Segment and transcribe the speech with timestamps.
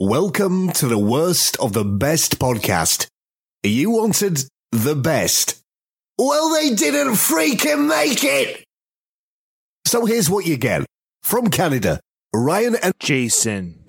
[0.00, 3.08] Welcome to the worst of the best podcast.
[3.64, 5.60] You wanted the best.
[6.16, 8.64] Well, they didn't freaking make it.
[9.88, 10.86] So here's what you get
[11.24, 11.98] from Canada
[12.32, 13.86] Ryan and Jason.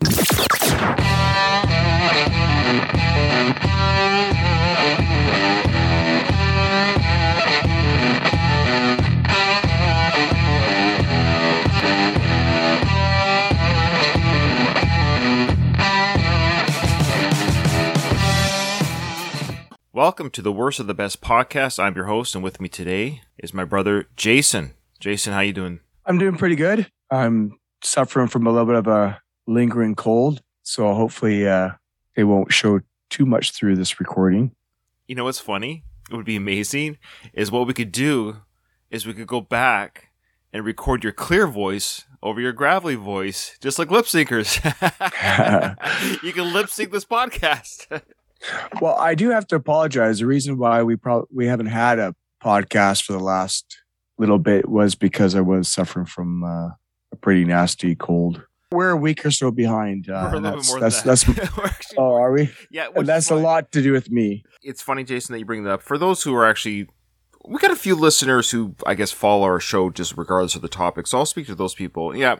[19.99, 21.77] Welcome to the Worst of the Best podcast.
[21.77, 24.75] I'm your host, and with me today is my brother Jason.
[25.01, 25.81] Jason, how you doing?
[26.05, 26.89] I'm doing pretty good.
[27.11, 31.71] I'm suffering from a little bit of a lingering cold, so hopefully uh,
[32.15, 34.53] they won't show too much through this recording.
[35.05, 35.83] You know what's funny?
[36.09, 36.97] It would be amazing
[37.33, 38.37] is what we could do
[38.89, 40.13] is we could go back
[40.53, 44.63] and record your clear voice over your gravelly voice, just like lip syncers.
[46.23, 48.01] you can lip sync this podcast.
[48.81, 50.19] Well, I do have to apologize.
[50.19, 53.77] The reason why we probably we haven't had a podcast for the last
[54.17, 56.69] little bit was because I was suffering from uh,
[57.11, 58.43] a pretty nasty cold.
[58.71, 60.09] We're a week or so behind.
[60.09, 61.55] Uh, We're a little that's, bit more that's, than that.
[61.55, 62.51] that's- oh, are we?
[62.69, 64.43] yeah, And that's a lot to do with me.
[64.61, 65.81] It's funny, Jason, that you bring that up.
[65.81, 66.87] For those who are actually,
[67.45, 70.67] we got a few listeners who I guess follow our show just regardless of the
[70.67, 71.07] topic.
[71.07, 72.15] So I'll speak to those people.
[72.15, 72.35] Yeah,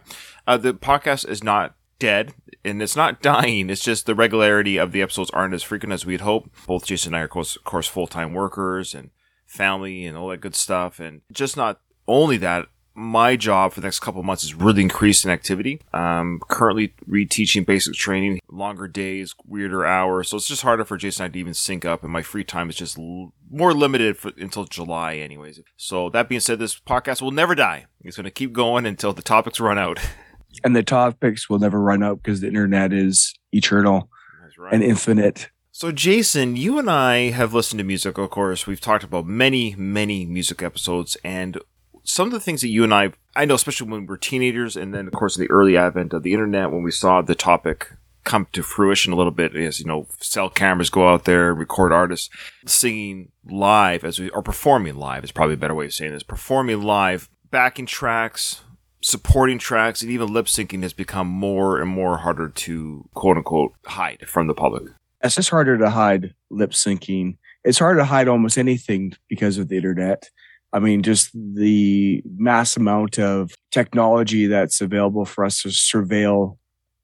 [0.46, 2.34] uh, the podcast is not dead
[2.64, 3.70] and it's not dying.
[3.70, 6.50] It's just the regularity of the episodes aren't as frequent as we'd hope.
[6.68, 9.12] Both Jason and I are, of course, course full time workers and
[9.46, 11.00] family and all that good stuff.
[11.00, 15.24] And just not only that, my job for the next couple months is really increased
[15.24, 15.80] in activity.
[15.94, 20.30] Um, currently reteaching basic training, longer days, weirder hours.
[20.30, 22.44] So it's just harder for Jason and I to even sync up, and my free
[22.44, 25.62] time is just l- more limited for, until July, anyways.
[25.78, 27.86] So that being said, this podcast will never die.
[28.02, 30.00] It's going to keep going until the topics run out.
[30.64, 34.10] And the topics will never run out because the internet is eternal
[34.58, 34.74] right.
[34.74, 35.50] and infinite.
[35.72, 38.68] So, Jason, you and I have listened to music, of course.
[38.68, 41.58] We've talked about many, many music episodes, and
[42.04, 44.76] some of the things that you and I, I know, especially when we were teenagers,
[44.76, 47.36] and then, of course, in the early advent of the internet, when we saw the
[47.36, 47.92] topic
[48.26, 51.94] come to fruition a little bit, as you know, cell cameras go out there, record
[51.94, 52.30] artists
[52.66, 56.24] singing live as we, or performing live is probably a better way of saying this,
[56.24, 58.62] performing live, backing tracks,
[59.10, 63.74] supporting tracks, and even lip syncing has become more and more harder to quote unquote
[63.86, 64.84] hide from the public.
[65.22, 67.38] It's just harder to hide lip syncing.
[67.64, 70.30] It's hard to hide almost anything because of the internet.
[70.72, 76.58] I mean, just the mass amount of technology that's available for us to surveil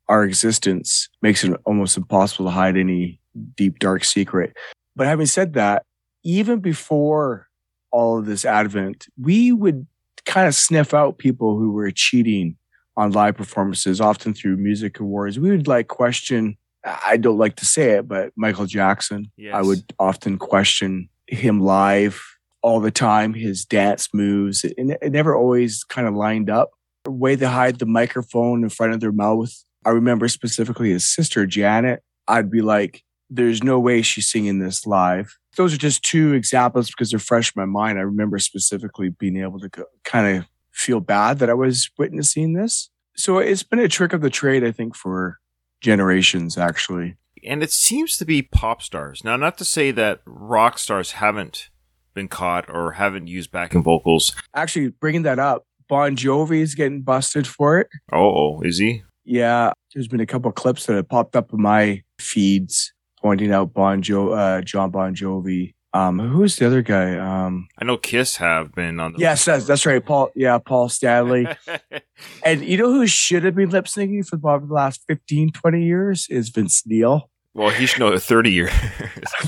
[0.08, 3.20] our existence makes it almost impossible to hide any
[3.58, 4.56] deep, dark secret.
[4.96, 5.84] But having said that,
[6.24, 7.48] even before
[7.92, 9.88] all of this advent, we would
[10.26, 12.58] kind of sniff out people who were cheating
[12.98, 15.40] on live performances, often through music awards.
[15.40, 19.32] We would like question, I don't like to say it, but Michael Jackson.
[19.58, 22.22] I would often question him live
[22.62, 24.64] all the time, his dance moves.
[24.78, 26.72] And it never always kind of lined up.
[27.04, 29.54] The way they hide the microphone in front of their mouth.
[29.86, 32.02] I remember specifically his sister, Janet.
[32.28, 35.38] I'd be like, there's no way she's singing this live.
[35.58, 37.98] Those are just two examples because they're fresh in my mind.
[37.98, 42.54] I remember specifically being able to go, kind of feel bad that I was witnessing
[42.54, 42.90] this.
[43.16, 45.40] So it's been a trick of the trade, I think, for
[45.82, 47.16] generations, actually.
[47.48, 49.24] and it seems to be pop stars.
[49.24, 51.70] Now, not to say that rock stars haven't
[52.14, 54.36] been caught or haven't used backing vocals.
[54.56, 57.88] Actually, bringing that up, Bon Jovi is getting busted for it.
[58.12, 59.04] Oh, is he?
[59.24, 63.52] Yeah, there's been a couple of clips that have popped up in my feeds pointing
[63.52, 65.74] out Bon jo- uh, John Bon Jovi.
[65.94, 67.16] Um, who's the other guy?
[67.18, 69.20] Um, I know Kiss have been on the.
[69.20, 70.30] yes, that's, that's right, Paul.
[70.36, 71.48] Yeah, Paul Stanley.
[72.44, 76.28] and you know who should have been lip syncing for the last 15, 20 years
[76.30, 77.30] is Vince Neil.
[77.54, 78.72] well, he should know 30 years.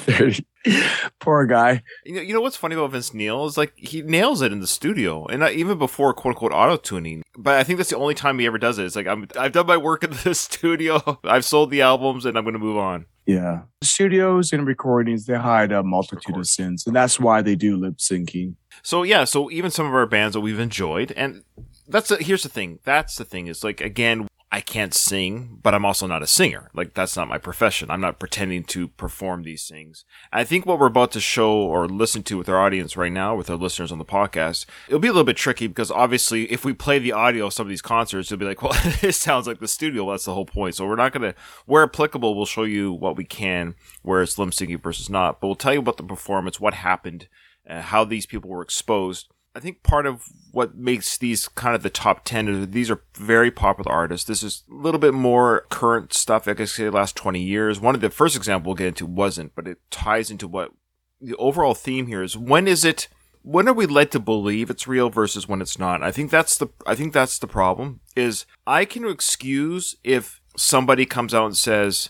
[1.20, 1.82] Poor guy.
[2.06, 4.62] you, know, you know what's funny about Vince Neil is like he nails it in
[4.62, 7.24] the studio, and not even before quote unquote auto tuning.
[7.38, 8.86] But I think that's the only time he ever does it.
[8.86, 12.38] It's like I'm, I've done my work in the studio, I've sold the albums, and
[12.38, 13.06] I'm going to move on.
[13.28, 13.64] Yeah.
[13.84, 16.88] Studios and recordings, they hide a multitude of sins.
[16.88, 18.56] And that's why they do lip syncing.
[18.84, 21.44] So yeah, so even some of our bands that we've enjoyed, and
[21.88, 22.80] that's the, here's the thing.
[22.86, 26.72] That's the thing is like again, I can't sing, but I'm also not a singer.
[26.74, 27.92] Like that's not my profession.
[27.92, 30.06] I'm not pretending to perform these things.
[30.32, 33.36] I think what we're about to show or listen to with our audience right now,
[33.36, 36.64] with our listeners on the podcast, it'll be a little bit tricky because obviously, if
[36.64, 39.48] we play the audio of some of these concerts, it'll be like, well, this sounds
[39.48, 40.06] like the studio.
[40.06, 40.76] Well, that's the whole point.
[40.76, 41.36] So we're not gonna,
[41.66, 45.42] where applicable, we'll show you what we can, where it's lip syncing versus not.
[45.42, 47.28] But we'll tell you about the performance, what happened,
[47.70, 49.28] uh, how these people were exposed
[49.58, 50.22] I think part of
[50.52, 54.28] what makes these kind of the top 10 is these are very popular artists.
[54.28, 57.80] This is a little bit more current stuff, I guess, say the last 20 years.
[57.80, 60.74] One of the first example we'll get into wasn't, but it ties into what
[61.20, 63.08] the overall theme here is when is it
[63.42, 66.04] when are we led to believe it's real versus when it's not?
[66.04, 71.08] I think that's the I think that's the problem is I can excuse if somebody
[71.08, 72.10] comes out and says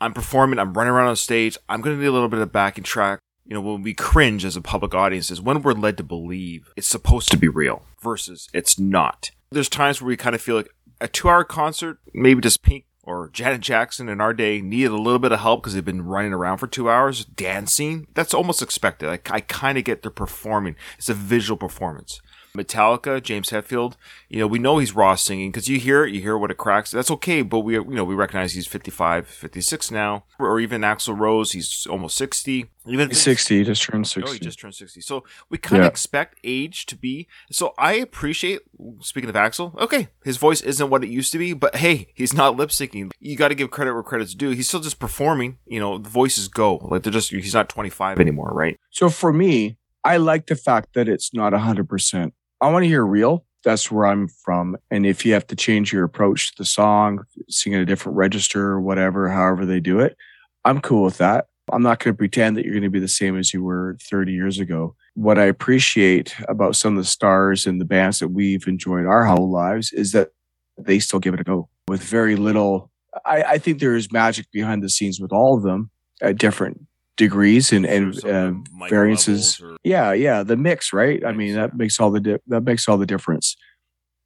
[0.00, 2.50] I'm performing, I'm running around on stage, I'm going to need a little bit of
[2.50, 3.20] backing track.
[3.44, 6.72] You know, when we cringe as a public audience is when we're led to believe
[6.76, 9.30] it's supposed to be real versus it's not.
[9.50, 12.84] There's times where we kind of feel like a two hour concert, maybe just Pink
[13.02, 16.06] or Janet Jackson in our day needed a little bit of help because they've been
[16.06, 18.06] running around for two hours dancing.
[18.14, 19.08] That's almost expected.
[19.08, 20.76] I, I kind of get they're performing.
[20.98, 22.20] It's a visual performance.
[22.56, 23.94] Metallica, James Hetfield,
[24.28, 26.58] you know, we know he's raw singing because you hear it, you hear what it
[26.58, 26.90] cracks.
[26.90, 30.24] That's okay, but we, you know, we recognize he's 55, 56 now.
[30.38, 32.66] Or even Axl Rose, he's almost 60.
[32.86, 34.28] Even He's 60, he just turned 60.
[34.28, 35.00] Oh, he just turned 60.
[35.02, 35.90] So we kind of Yeah.
[35.90, 37.28] expect age to be.
[37.50, 38.62] So I appreciate,
[39.00, 42.34] speaking of Axl, okay, his voice isn't what it used to be, but hey, he's
[42.34, 43.12] not lip syncing.
[43.20, 44.50] You got to give credit where credit's due.
[44.50, 45.58] He's still just performing.
[45.66, 46.76] You know, the voices go.
[46.76, 48.78] Like they're just, he's not 25 anymore, right?
[48.90, 52.32] So for me, I like the fact that it's not 100%.
[52.62, 53.44] I want to hear real.
[53.64, 54.76] That's where I'm from.
[54.88, 58.68] And if you have to change your approach to the song, sing a different register
[58.68, 60.16] or whatever, however they do it,
[60.64, 61.48] I'm cool with that.
[61.72, 63.96] I'm not going to pretend that you're going to be the same as you were
[64.00, 64.94] 30 years ago.
[65.14, 69.24] What I appreciate about some of the stars and the bands that we've enjoyed our
[69.24, 70.30] whole lives is that
[70.78, 72.92] they still give it a go with very little.
[73.26, 76.86] I, I think there is magic behind the scenes with all of them at different
[77.16, 78.52] degrees and, and uh,
[78.88, 79.60] variances.
[79.60, 81.24] or- Yeah, yeah, the mix, right?
[81.24, 81.66] I mean, yeah.
[81.66, 83.56] that makes all the di- that makes all the difference.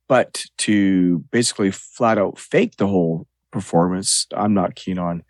[0.09, 5.25] But to basically flat out fake the whole performance, I'm not keen on.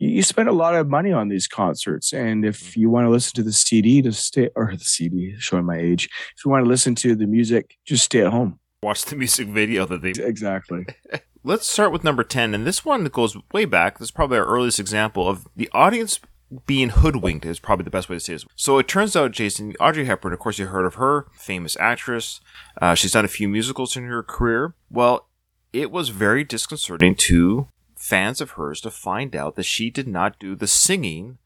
[0.00, 2.80] You, you spend a lot of money on these concerts, and if Mm-hmm.
[2.80, 6.06] you want to listen to the CD to stay or the CD, showing my age,
[6.36, 8.58] if you want to listen to the music, just stay at home.
[8.82, 10.84] watch the music video that they Exactly.
[11.44, 12.52] Let's start with number 10.
[12.54, 13.98] And this one goes way back.
[13.98, 16.18] This is probably our earliest example of the audience
[16.66, 18.46] being hoodwinked, is probably the best way to say this.
[18.56, 22.40] So it turns out, Jason, Audrey Hepburn, of course, you heard of her, famous actress.
[22.80, 24.74] Uh, she's done a few musicals in her career.
[24.90, 25.28] Well,
[25.72, 30.38] it was very disconcerting to fans of hers to find out that she did not
[30.38, 31.38] do the singing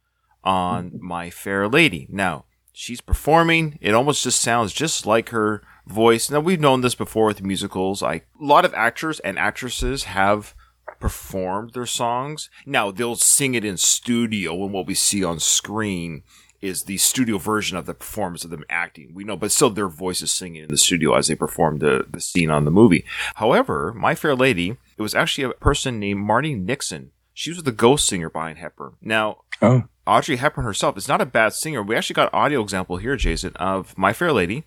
[0.44, 2.06] on My Fair Lady.
[2.10, 3.78] Now, she's performing.
[3.80, 6.30] It almost just sounds just like her voice.
[6.30, 8.02] Now, we've known this before with musicals.
[8.02, 10.54] I, a lot of actors and actresses have
[11.02, 12.48] performed their songs.
[12.64, 16.22] Now, they'll sing it in studio, and what we see on screen
[16.60, 19.10] is the studio version of the performance of them acting.
[19.12, 22.20] We know, but still their voices singing in the studio as they perform the, the
[22.20, 23.04] scene on the movie.
[23.34, 27.10] However, My Fair Lady, it was actually a person named Marni Nixon.
[27.34, 28.92] She was the ghost singer behind Hepburn.
[29.02, 31.82] Now, Oh, Audrey Hepburn herself is not a bad singer.
[31.82, 34.64] We actually got audio example here, Jason, of My Fair Lady.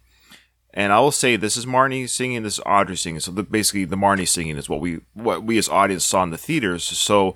[0.77, 3.21] And I will say this is Marni singing, this is Audrey singing.
[3.21, 6.31] So the, basically, the Marni singing is what we what we as audience saw in
[6.31, 6.83] the theaters.
[6.83, 7.33] So,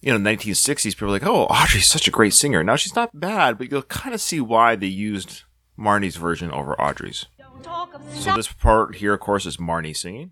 [0.00, 3.20] you know, 1960s, people were like, "Oh, Audrey's such a great singer." Now she's not
[3.20, 5.42] bad, but you'll kind of see why they used
[5.78, 7.26] Marni's version over Audrey's.
[8.14, 10.30] So this part here, of course, is Marni singing.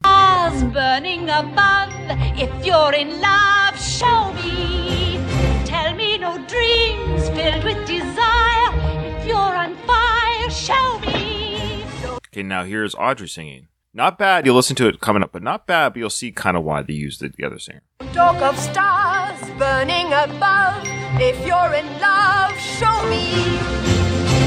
[0.49, 1.93] stars burning above.
[2.39, 5.19] If you're in love, show me.
[5.67, 8.71] Tell me no dreams filled with desire.
[9.19, 11.38] If you're on fire, show me.
[12.38, 13.67] Okay, now here's Audrey singing.
[13.93, 14.46] Not bad.
[14.46, 15.88] You'll listen to it coming up, but not bad.
[15.88, 17.82] But you'll see kind of why they used the, the other singer.
[18.12, 20.80] Talk of stars burning above.
[21.18, 23.59] If you're in love, show me.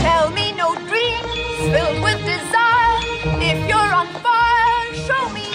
[0.08, 1.36] Tell me no dreams
[1.68, 3.04] filled with desire.
[3.44, 5.52] If you're on fire, show me.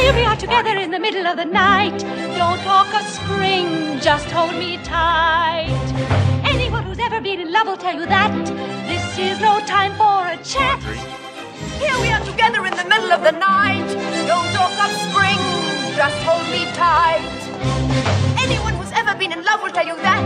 [0.00, 1.98] Here we are together in the middle of the night.
[2.38, 5.74] Don't talk of spring, just hold me tight.
[6.44, 8.46] Anyone who's ever been in love will tell you that
[8.86, 11.29] this is no time for a chat.
[11.80, 13.88] Here we are together in the middle of the night.
[14.28, 15.40] Don't talk of spring,
[15.96, 17.24] just hold me tight.
[18.38, 20.22] Anyone who's ever been in love will tell you that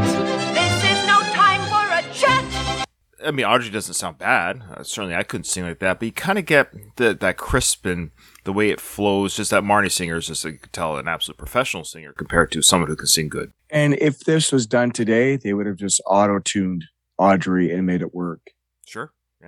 [0.52, 2.87] this is no time for a chat.
[3.25, 4.62] I mean, Audrey doesn't sound bad.
[4.68, 6.00] Uh, certainly, I couldn't sing like that.
[6.00, 8.11] But you kind of get the, that crisp and
[8.42, 9.37] the way it flows.
[9.37, 12.62] Just that Marni singer is just, you could tell, an absolute professional singer compared to
[12.62, 13.52] someone who can sing good.
[13.70, 16.84] and if this was done today, they would have just auto tuned
[17.16, 18.50] Audrey and made it work.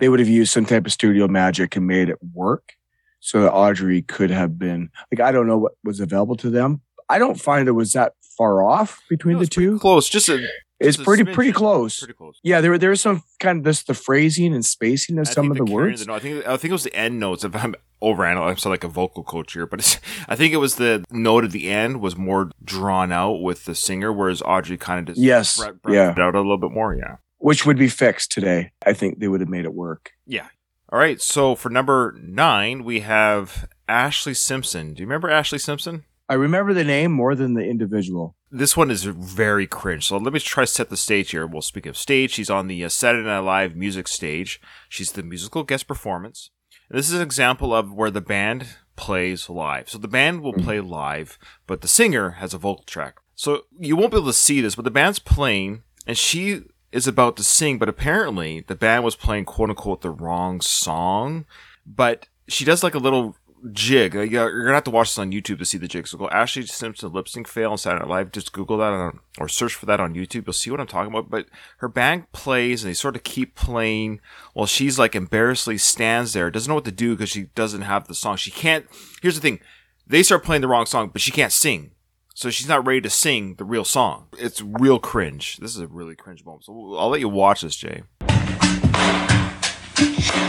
[0.01, 2.75] They would have used some type of studio magic and made it work
[3.21, 6.81] so that Audrey could have been like I don't know what was available to them.
[7.09, 9.79] I don't find it was that far off between No, the two.
[9.79, 10.09] close.
[10.09, 10.35] Just a,
[10.81, 11.35] It's just a pretty smidgen.
[11.35, 11.99] pretty close.
[12.01, 12.39] Pretty close.
[12.43, 15.51] Yeah, there there was some kind of this the phrasing and spacing of I some
[15.51, 16.07] of the words.
[16.07, 17.45] no, I think I think it was the end notes.
[17.45, 19.99] If I'm overanalyzing, I'm sound like a vocal coach here, but it's,
[20.29, 23.75] I think it was the note at the end was more drawn out with the
[23.75, 26.11] singer, whereas Audrey kind of just Yes, yeah.
[26.13, 26.95] it out a little bit more.
[26.95, 27.17] Yeah.
[27.39, 28.73] Which would be fixed today.
[28.85, 30.13] I think they would have made it work.
[30.27, 30.49] Yeah.
[30.91, 34.95] All right, so for number nine, we have Ashlee Simpson.
[34.95, 36.05] Do you remember Ashlee Simpson?
[36.29, 38.37] I remember the name more than the individual.
[38.51, 40.07] This one is very cringe.
[40.07, 41.47] So let me try to set the stage here.
[41.47, 44.61] We'll speak of stage, she's on the uh, Saturday Night Live music stage.
[44.89, 46.51] She's the musical guest performance.
[46.89, 49.89] And this is an example of where the band plays live.
[49.89, 53.17] So the band will play live, but the singer has a vocal track.
[53.35, 56.63] So you won't be able to see this, but the band's playing, and she
[56.93, 61.45] is about to sing, but apparently the band was playing quote unquote the wrong song.
[61.85, 63.37] But she does like a little
[63.73, 64.17] jig.
[64.17, 66.07] Uh, You're gonna have to watch this on YouTube to see the jig.
[66.07, 68.33] So go Ashlee Simpson lip sync fail on Saturday Night Live.
[68.33, 70.47] Just Google that on, or search for that on YouTube.
[70.47, 71.31] You'll see what I'm talking about.
[71.31, 71.47] But
[71.79, 74.21] her band plays and they sort of keep playing
[74.53, 78.09] while she's like embarrassedly stands there, doesn't know what to do because she doesn't have
[78.09, 78.37] the song.
[78.37, 78.87] She can't.
[79.23, 79.61] Here's the thing:
[80.07, 81.93] they start playing the wrong song, but she can't sing.
[82.37, 84.27] So she's not ready to sing the real song.
[84.39, 85.57] It's real cringe.
[85.57, 86.65] This is a really cringe moment.
[86.65, 88.03] So I'll let you watch this, Jay.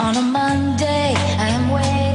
[0.01, 2.06] On a Monday, I am waiting.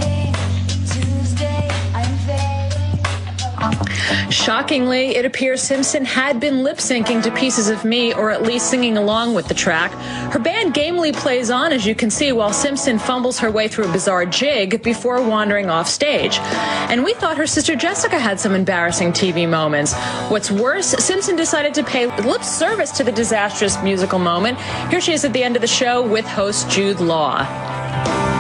[4.31, 8.71] Shockingly, it appears Simpson had been lip syncing to pieces of me, or at least
[8.71, 9.93] singing along with the track.
[10.33, 13.89] Her band gamely plays on, as you can see, while Simpson fumbles her way through
[13.89, 16.39] a bizarre jig before wandering off stage.
[16.39, 19.95] And we thought her sister Jessica had some embarrassing TV moments.
[20.29, 24.59] What's worse, Simpson decided to pay lip service to the disastrous musical moment.
[24.91, 28.32] Here she is at the end of the show with host Jude Law.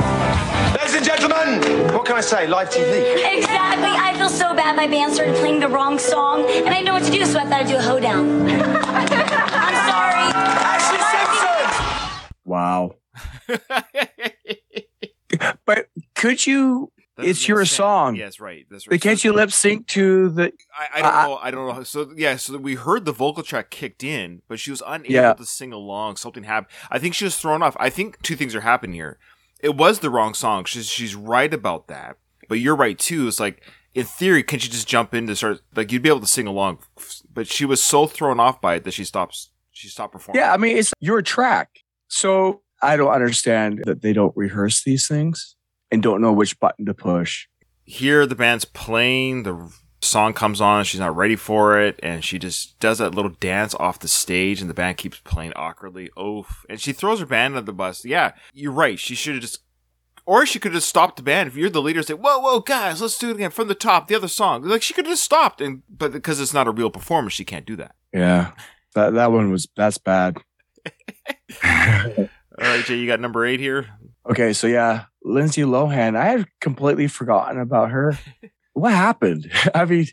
[0.92, 2.46] Ladies and gentlemen, what can I say?
[2.46, 3.38] Live TV.
[3.38, 3.88] Exactly.
[3.88, 4.76] I feel so bad.
[4.76, 7.44] My band started playing the wrong song, and I know what to do, so I
[7.44, 8.42] thought I'd do a hoedown.
[8.50, 10.32] I'm sorry.
[10.68, 12.34] Ashlee Simpson!
[12.44, 12.96] Wow.
[15.64, 16.92] But could you?
[17.16, 17.76] That it's your sense.
[17.76, 18.16] song.
[18.16, 18.64] Yes, right.
[18.70, 18.94] That's right.
[18.94, 20.52] But can't So- you lip sync to the?
[20.78, 21.36] I, I don't I- know.
[21.42, 21.82] I don't know.
[21.84, 25.32] So yeah, so we heard the vocal track kicked in, but she was unable Yeah.
[25.34, 26.16] to sing along.
[26.16, 26.68] Something happened.
[26.90, 27.76] I think she was thrown off.
[27.80, 29.18] I think two things are happening here.
[29.62, 30.64] It was the wrong song.
[30.64, 32.18] She's she's right about that.
[32.48, 33.28] But you're right too.
[33.28, 33.62] It's like
[33.94, 35.60] in theory, can she just jump in to start?
[35.74, 36.78] Like you'd be able to sing along.
[37.32, 39.50] But she was so thrown off by it that she stops.
[39.70, 40.40] She stopped performing.
[40.40, 41.70] Yeah, I mean it's your track.
[42.08, 45.56] So I don't understand that they don't rehearse these things
[45.90, 47.46] and don't know which button to push.
[47.84, 52.38] here the band's playing the song comes on she's not ready for it and she
[52.38, 56.10] just does that little dance off the stage and the band keeps playing awkwardly.
[56.20, 56.66] Oof.
[56.68, 58.04] And she throws her band under the bus.
[58.04, 58.98] Yeah you're right.
[58.98, 59.62] She should have just
[60.24, 61.48] or she could have stopped the band.
[61.48, 64.08] If you're the leader say whoa whoa guys let's do it again from the top
[64.08, 64.62] the other song.
[64.62, 67.44] Like she could have just stopped and but because it's not a real performance she
[67.44, 67.94] can't do that.
[68.12, 68.52] Yeah,
[68.94, 70.36] that that one was that's bad.
[71.64, 72.28] all
[72.58, 73.86] right jay you got number eight here.
[74.28, 76.16] Okay, so yeah, Lindsay Lohan.
[76.16, 78.18] I had completely forgotten about her.
[78.72, 79.50] what happened?
[79.74, 80.06] I mean,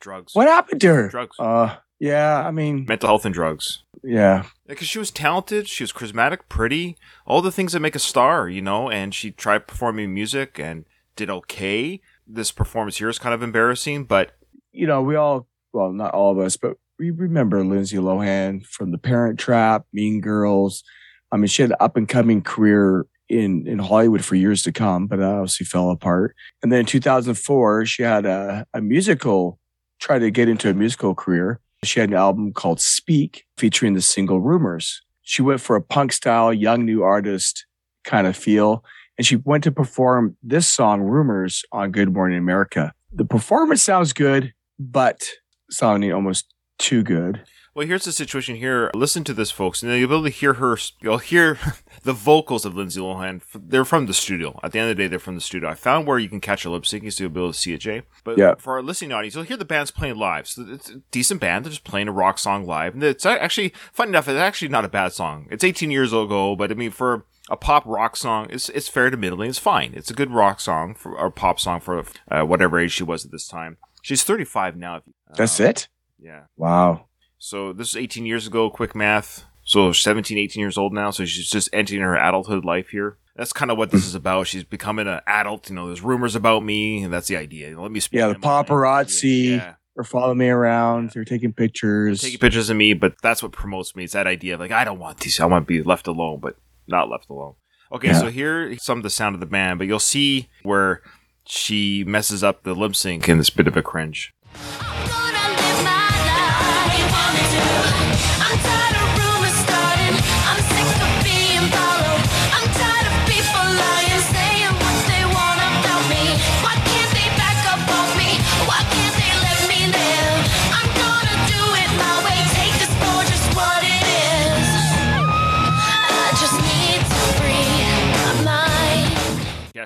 [0.00, 1.08] drugs what happened to her?
[1.08, 5.82] drugs Uh, yeah, I mean, mental health and drugs yeah, because she was talented, she
[5.82, 8.90] was charismatic, pretty, all the things that make a star, you know.
[8.90, 10.84] And she tried performing music and
[11.16, 12.00] did okay.
[12.26, 14.32] This performance here is kind of embarrassing, but
[14.72, 18.90] you know, we all, well, not all of us, but we remember Lindsay Lohan from
[18.92, 20.84] The Parent Trap, Mean Girls.
[21.32, 24.72] I mean, she had an up and coming career in in Hollywood for years to
[24.72, 26.34] come, but that obviously fell apart.
[26.62, 29.58] And then in 2004, she had a, a musical,
[30.00, 31.60] tried to get into a musical career.
[31.84, 35.02] She had an album called Speak featuring the single Rumors.
[35.22, 37.64] She went for a punk style, young new artist
[38.04, 38.84] kind of feel.
[39.16, 42.92] And she went to perform this song, Rumors, on Good Morning America.
[43.12, 45.28] The performance sounds good, but
[45.70, 47.42] sounding almost too good.
[47.80, 48.90] Well, here's the situation here.
[48.94, 50.76] Listen to this, folks, and you'll be able to hear her.
[51.00, 51.58] You'll hear
[52.02, 53.40] the vocals of Lindsay Lohan.
[53.54, 54.60] They're from the studio.
[54.62, 55.70] At the end of the day, they're from the studio.
[55.70, 57.72] I found where you can catch her lip syncing, so you'll be able to see
[57.72, 58.02] it, Jay.
[58.22, 58.54] But Yeah.
[58.58, 60.46] for our listening audience, you'll hear the band's playing live.
[60.46, 61.64] So it's a decent band.
[61.64, 64.28] They're just playing a rock song live, and it's actually fun enough.
[64.28, 65.46] It's actually not a bad song.
[65.50, 69.08] It's 18 years ago, but I mean for a pop rock song, it's it's fair
[69.08, 69.48] to middling.
[69.48, 69.94] It's fine.
[69.96, 73.24] It's a good rock song for or pop song for uh, whatever age she was
[73.24, 73.78] at this time.
[74.02, 75.00] She's 35 now.
[75.34, 75.88] That's Um, it?
[76.22, 76.42] Yeah.
[76.58, 77.06] Wow.
[77.42, 78.68] So this is 18 years ago.
[78.70, 79.44] Quick math.
[79.64, 81.10] So 17, 18 years old now.
[81.10, 83.16] So she's just entering her adulthood life here.
[83.34, 84.46] That's kind of what this is about.
[84.46, 85.70] She's becoming an adult.
[85.70, 87.80] You know, there's rumors about me, and that's the idea.
[87.80, 88.18] Let me speak.
[88.18, 89.56] Yeah, the paparazzi.
[89.56, 89.74] Yeah.
[89.96, 91.10] Or follow me around.
[91.10, 92.20] They're taking pictures.
[92.20, 94.04] taking pictures of me, but that's what promotes me.
[94.04, 95.40] It's that idea of like I don't want these.
[95.40, 96.56] I want to be left alone, but
[96.86, 97.54] not left alone.
[97.90, 98.18] Okay, Yeah.
[98.20, 101.02] so here some of the sound of the band, but you'll see where
[101.46, 104.32] she messes up the lip sync and it's a bit of a cringe.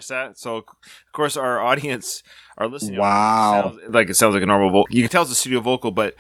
[0.05, 0.39] Catch that?
[0.39, 0.65] So, of
[1.13, 2.23] course, our audience,
[2.59, 3.77] our listening, Wow.
[3.77, 4.95] sounds, like it sounds like a normal vocal.
[4.95, 6.15] You can tell it's a studio vocal, but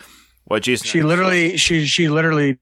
[0.45, 2.59] what Jason She literally, she she literally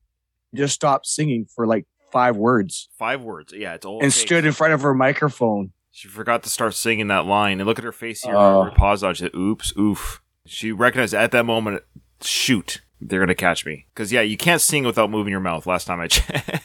[0.55, 3.53] just stopped singing for like five words five words.
[3.57, 5.73] Yeah, it's all and it stood in front of her microphone.
[5.91, 8.35] She forgot to start singing that line, and look at her face here.
[8.37, 8.65] Oh.
[8.65, 9.15] her pause on.
[9.15, 11.83] She said, "Oops, oof." She recognized at that moment.
[12.23, 13.87] Shoot, they're gonna catch me.
[13.95, 15.67] Because yeah, you can't sing without moving your mouth.
[15.67, 16.63] Last time I checked.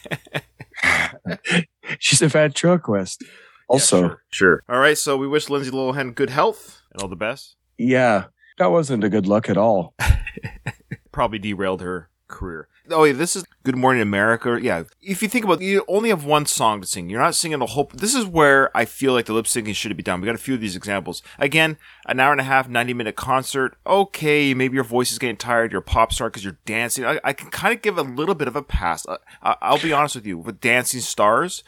[1.99, 3.23] She's a ventriloquist.
[3.69, 4.63] Also, Yeah, sure, sure.
[4.69, 7.55] All right, so we wish Lindsay Lohan good health and all the best.
[7.77, 8.25] yeah,
[8.57, 9.93] that wasn't a good look at all.
[11.17, 12.67] Probably derailed her career.
[12.91, 14.59] Oh, yeah, this is Good Morning America.
[14.61, 17.09] Yeah, if you think about, it, you only have one song to sing.
[17.09, 17.89] You're not singing the whole.
[17.91, 20.21] This is where I feel like the lip syncing should be done.
[20.21, 21.23] We got a few of these examples.
[21.39, 23.77] Again, an hour and a half, ninety minute concert.
[23.87, 25.71] Okay, maybe your voice is getting tired.
[25.71, 27.03] You're a pop star because you're dancing.
[27.03, 29.07] I, I can kind of give a little bit of a pass.
[29.07, 31.63] I, I, I'll be honest with you with Dancing Stars.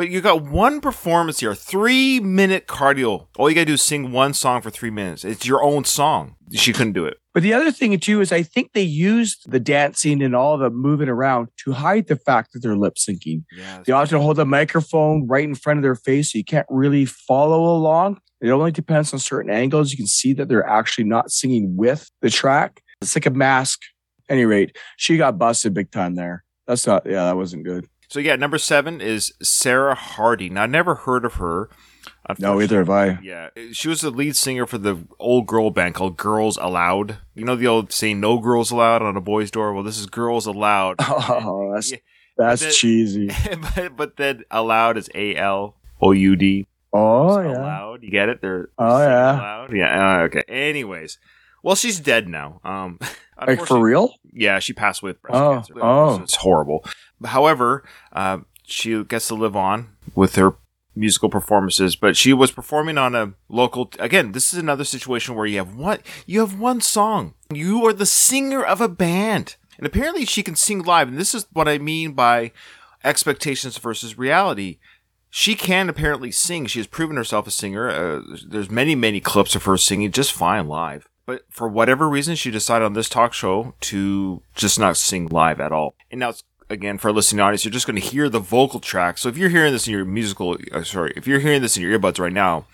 [0.00, 3.26] But you got one performance here, three minute cardio.
[3.36, 5.26] All you gotta do is sing one song for three minutes.
[5.26, 6.36] It's your own song.
[6.52, 7.18] She couldn't do it.
[7.34, 10.70] But the other thing too is I think they used the dancing and all the
[10.70, 13.44] moving around to hide the fact that they're lip syncing.
[13.52, 13.82] Yeah.
[13.84, 17.04] They often hold the microphone right in front of their face, so you can't really
[17.04, 18.22] follow along.
[18.40, 19.90] It only depends on certain angles.
[19.90, 22.82] You can see that they're actually not singing with the track.
[23.02, 23.80] It's like a mask.
[24.30, 26.42] Any rate, she got busted big time there.
[26.66, 27.04] That's not.
[27.04, 27.86] Yeah, that wasn't good.
[28.10, 30.54] So yeah, number seven is Sarah Harding.
[30.54, 31.70] Now I never heard of her.
[32.40, 33.18] No, either have I.
[33.22, 37.18] Yeah, she was the lead singer for the old girl band called Girls Aloud.
[37.36, 39.72] You know the old saying "No girls allowed" on a boy's door.
[39.72, 40.96] Well, this is Girls Aloud.
[41.00, 41.98] Oh, that's Yeah.
[42.36, 43.30] that's That- cheesy.
[43.76, 46.66] but, but then aloud is A L O U D.
[46.92, 47.58] Oh So yeah.
[47.58, 48.40] Aloud, you get it?
[48.42, 49.32] They're Oh, yeah.
[49.38, 49.72] Aloud.
[49.72, 50.18] Yeah.
[50.18, 50.42] uh, okay.
[50.48, 51.18] Anyways,
[51.62, 52.60] well, she's dead now.
[52.64, 52.98] Um,
[53.46, 54.12] Like for real?
[54.34, 55.74] yeah, she passed away with breast Oh, cancer.
[55.80, 56.20] oh.
[56.22, 56.84] it's horrible.
[57.24, 60.56] However, uh, she gets to live on with her
[60.94, 61.96] musical performances.
[61.96, 63.90] But she was performing on a local.
[63.98, 66.00] Again, this is another situation where you have one.
[66.26, 67.32] You have one song.
[67.50, 71.08] You are the singer of a band, and apparently she can sing live.
[71.08, 72.52] And this is what I mean by
[73.04, 74.78] expectations versus reality.
[75.30, 76.66] She can apparently sing.
[76.66, 77.88] She has proven herself a singer.
[77.88, 81.08] Uh, there's many, many clips of her singing just fine live.
[81.26, 85.60] But for whatever reason, she decided on this talk show to just not sing live
[85.60, 85.94] at all.
[86.10, 88.80] And now, it's, again, for a listening audience, you're just going to hear the vocal
[88.80, 89.18] track.
[89.18, 91.82] So if you're hearing this in your musical, uh, sorry, if you're hearing this in
[91.82, 92.66] your earbuds right now,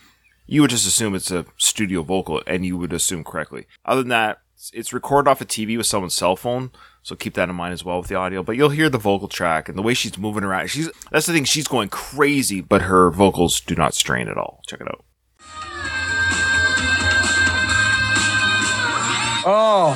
[0.47, 3.67] you would just assume it's a studio vocal, and you would assume correctly.
[3.85, 4.39] Other than that,
[4.73, 6.71] it's- recorded off a TV with someone's cell phone,
[7.03, 8.43] so keep that in mind as well with the audio.
[8.43, 10.69] But you'll hear the vocal track and the way she's moving around.
[10.69, 11.45] She's that's the thing.
[11.45, 14.61] She's going crazy, but her vocals do not strain at all.
[14.67, 15.05] Check it out.
[19.49, 19.95] Oh,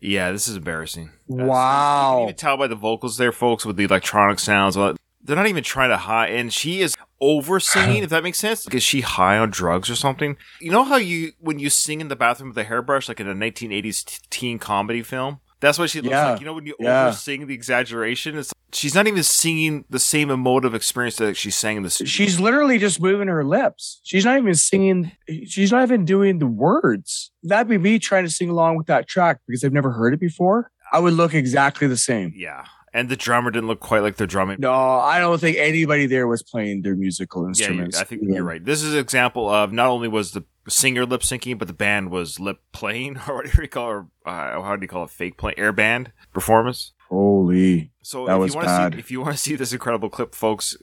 [0.00, 1.10] Yeah, this is embarrassing.
[1.28, 4.76] That's- You can even tell by the vocals there, folks, with the electronic sounds.
[5.24, 8.66] They're not even trying to high, and she is over singing, if that makes sense.
[8.66, 10.36] Like, is she high on drugs or something?
[10.60, 13.28] You know how you, when you sing in the bathroom with a hairbrush, like in
[13.28, 15.40] a 1980s t- teen comedy film?
[15.60, 16.32] That's what she looks Yeah.
[16.32, 16.40] like.
[16.40, 17.06] You know, when you Yeah.
[17.06, 21.50] over sing the exaggeration, it's, she's not even singing the same emotive experience that she
[21.50, 22.10] sang in the studio.
[22.10, 24.00] She's literally just moving her lips.
[24.04, 25.12] She's not even singing.
[25.46, 27.30] She's not even doing the words.
[27.42, 30.20] That'd be me trying to sing along with that track because I've never heard it
[30.20, 30.70] before.
[30.92, 32.34] I would look exactly the same.
[32.36, 32.64] Yeah.
[32.96, 34.58] And the drummer didn't look quite like the drumming.
[34.60, 37.96] No, I don't think anybody there was playing their musical instruments.
[37.96, 38.02] Yeah.
[38.02, 38.64] I think you're right.
[38.64, 42.10] This is an example of not only was the singer lip syncing, but the band
[42.12, 44.04] was lip playing, or what do you call it?
[44.24, 45.10] Uh, how do you call it?
[45.10, 46.92] Fake play, air band performance.
[47.08, 47.90] Holy.
[48.02, 48.92] So That if was you want bad.
[48.92, 50.76] to see, if you want to see this incredible clip, folks,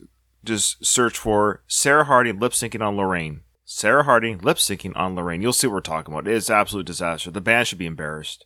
[0.44, 3.42] just search for Sarah Harding lip syncing on Lorraine.
[3.64, 5.42] Sarah Harding lip syncing on Lorraine.
[5.42, 6.28] You'll see what we're talking about.
[6.28, 7.32] It's absolute disaster.
[7.32, 8.44] The band should be embarrassed.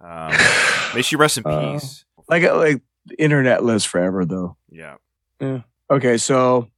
[0.00, 0.32] Um,
[0.96, 2.04] may she rest in Uh, peace.
[2.28, 4.56] Like, like the internet lives forever, though.
[4.70, 4.96] yeah.
[5.40, 5.60] Yeah.
[5.90, 6.68] Okay, so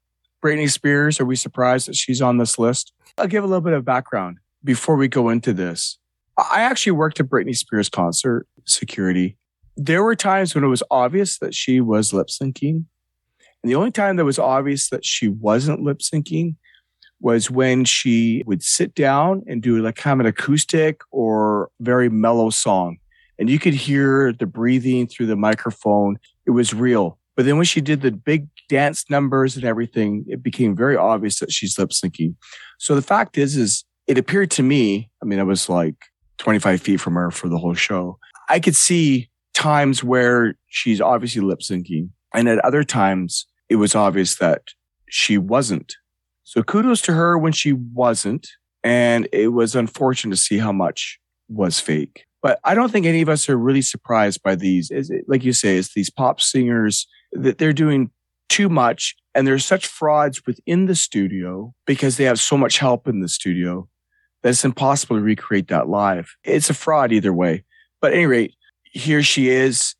[0.44, 2.92] Britney Spears, are we surprised that she's on this list?
[3.18, 5.98] I'll give a little bit of background before we go into this.
[6.38, 9.36] I actually worked at Britney Spears concert security.
[9.76, 12.84] There were times when it was obvious that she was lip syncing.
[13.62, 16.56] And the only time that was obvious that she wasn't lip syncing
[17.20, 22.08] was when she would sit down and do like kind of an acoustic or very
[22.08, 22.98] mellow song.
[23.40, 26.18] And you could hear the breathing through the microphone.
[26.46, 27.18] It was real.
[27.36, 31.40] But then when she did the big dance numbers and everything, it became very obvious
[31.40, 32.34] that she's lip syncing.
[32.78, 35.94] So the fact is, is it appeared to me, I mean, I was like
[36.36, 38.18] 25 feet from her for the whole show.
[38.50, 42.10] I could see times where she's obviously lip syncing.
[42.34, 44.62] And at other times, it was obvious that
[45.08, 45.96] she wasn't.
[46.44, 48.48] So kudos to her when she wasn't.
[48.84, 52.26] And it was unfortunate to see how much was fake.
[52.42, 54.90] But I don't think any of us are really surprised by these.
[55.26, 58.10] Like you say, it's these pop singers that they're doing
[58.48, 63.06] too much and there's such frauds within the studio because they have so much help
[63.06, 63.88] in the studio
[64.42, 66.34] that it's impossible to recreate that live.
[66.42, 67.64] It's a fraud either way.
[68.00, 69.94] But at any rate, here she is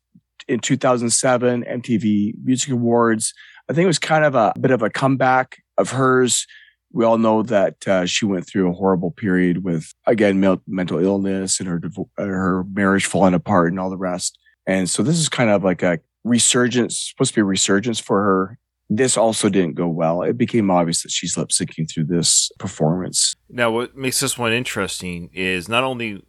[0.47, 3.33] in 2007 MTV Music Awards.
[3.69, 6.45] I think it was kind of a bit of a comeback of hers.
[6.93, 10.99] We all know that uh, she went through a horrible period with, again, mel- mental
[10.99, 11.81] illness and her
[12.17, 14.37] uh, her marriage falling apart and all the rest.
[14.67, 18.21] And so this is kind of like a resurgence, supposed to be a resurgence for
[18.23, 18.57] her.
[18.89, 20.21] This also didn't go well.
[20.21, 23.35] It became obvious that she's lip syncing through this performance.
[23.49, 26.21] Now, what makes this one interesting is not only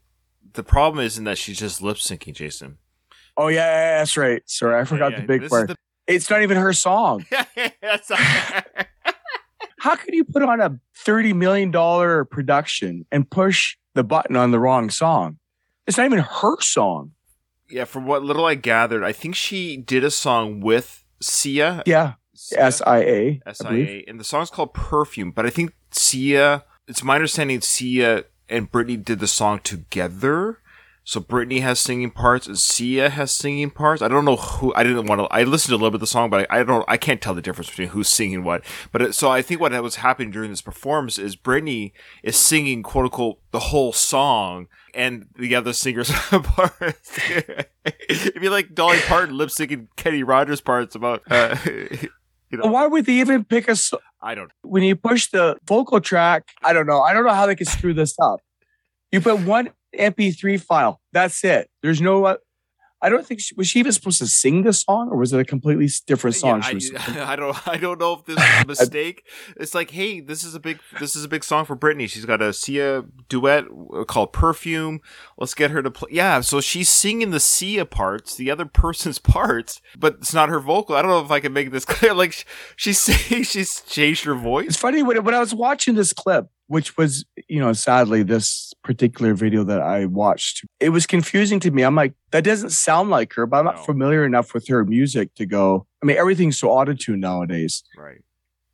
[0.54, 2.78] the problem isn't that she's just lip syncing, Jason.
[3.36, 4.42] Oh yeah, yeah, yeah, that's right.
[4.46, 5.68] Sorry, I forgot Yeah, the big this part.
[5.68, 7.24] the- It's not even her song.
[7.82, 8.10] That's
[9.82, 14.52] How could you put on a thirty million dollar production and push the button on
[14.52, 15.38] the wrong song?
[15.88, 17.10] It's not even her song.
[17.68, 21.82] yeah, from what little I gathered, I think she did a song with Sia.
[21.84, 22.60] Yeah, Sia?
[22.60, 23.40] S I A.
[23.44, 23.88] I believe.
[23.88, 25.32] SIA, and the song's called Perfume.
[25.32, 30.58] But I think Sia, it's my understanding Sia and Britney did the song together.
[31.04, 34.02] So Britney has singing parts and Sia has singing parts.
[34.02, 34.72] I don't know who.
[34.76, 35.24] I didn't want to.
[35.26, 36.84] I listened to a little bit of the song, but I, I don't.
[36.86, 38.62] I can't tell the difference between who's singing what.
[38.92, 41.90] But it, so I think what was happening during this performance is Britney
[42.22, 47.18] is singing quote unquote the whole song, and the other singers parts.
[48.08, 51.22] It'd be like Dolly Parton lip syncing Kenny Rogers parts about.
[51.28, 54.52] Uh, you know, Why would they even pick a s- I don't.
[54.62, 56.44] when you push the vocal track?
[56.62, 57.00] I don't know.
[57.00, 58.40] I don't know how they can screw this up.
[59.10, 61.00] You put one MP3 file.
[61.12, 61.70] That's it.
[61.82, 62.24] There's no.
[62.24, 62.36] Uh,
[63.04, 65.40] I don't think she, was she even supposed to sing the song, or was it
[65.40, 66.62] a completely different song?
[66.62, 66.92] Yeah, she was?
[66.94, 67.68] I, I don't.
[67.68, 69.26] I don't know if this is a mistake.
[69.56, 70.78] it's like, hey, this is a big.
[71.00, 72.08] This is a big song for Britney.
[72.08, 73.64] She's got a Sia duet
[74.06, 75.00] called "Perfume."
[75.36, 76.10] Let's get her to play.
[76.12, 80.60] Yeah, so she's singing the Sia parts, the other person's parts, but it's not her
[80.60, 80.94] vocal.
[80.94, 82.14] I don't know if I can make this clear.
[82.14, 82.44] Like sh-
[82.76, 84.68] she's saying, she's changed her voice.
[84.68, 88.72] It's funny when, when I was watching this clip, which was, you know, sadly, this
[88.82, 91.82] particular video that I watched, it was confusing to me.
[91.82, 93.82] I'm like, that doesn't sound like her, but I'm not No.
[93.82, 95.86] familiar enough with her music to go.
[96.02, 97.84] I mean, everything's so auto-tuned nowadays.
[97.94, 98.22] Right.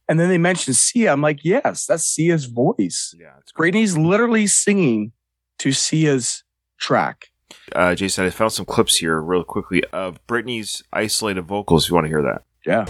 [0.09, 1.11] And then they mentioned Sia.
[1.13, 3.17] I'm like, yes, that's Sia's voice.
[3.19, 3.33] Yeah.
[3.41, 3.75] It's great.
[3.75, 5.11] Britney's literally singing
[5.59, 6.45] to Sia's
[6.79, 7.31] track.
[7.75, 11.85] Uh, Jason, I found some clips here real quickly of Britney's isolated vocals.
[11.87, 12.43] If you want to hear that.
[12.65, 12.85] Yeah.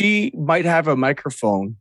[0.00, 1.76] She might have a microphone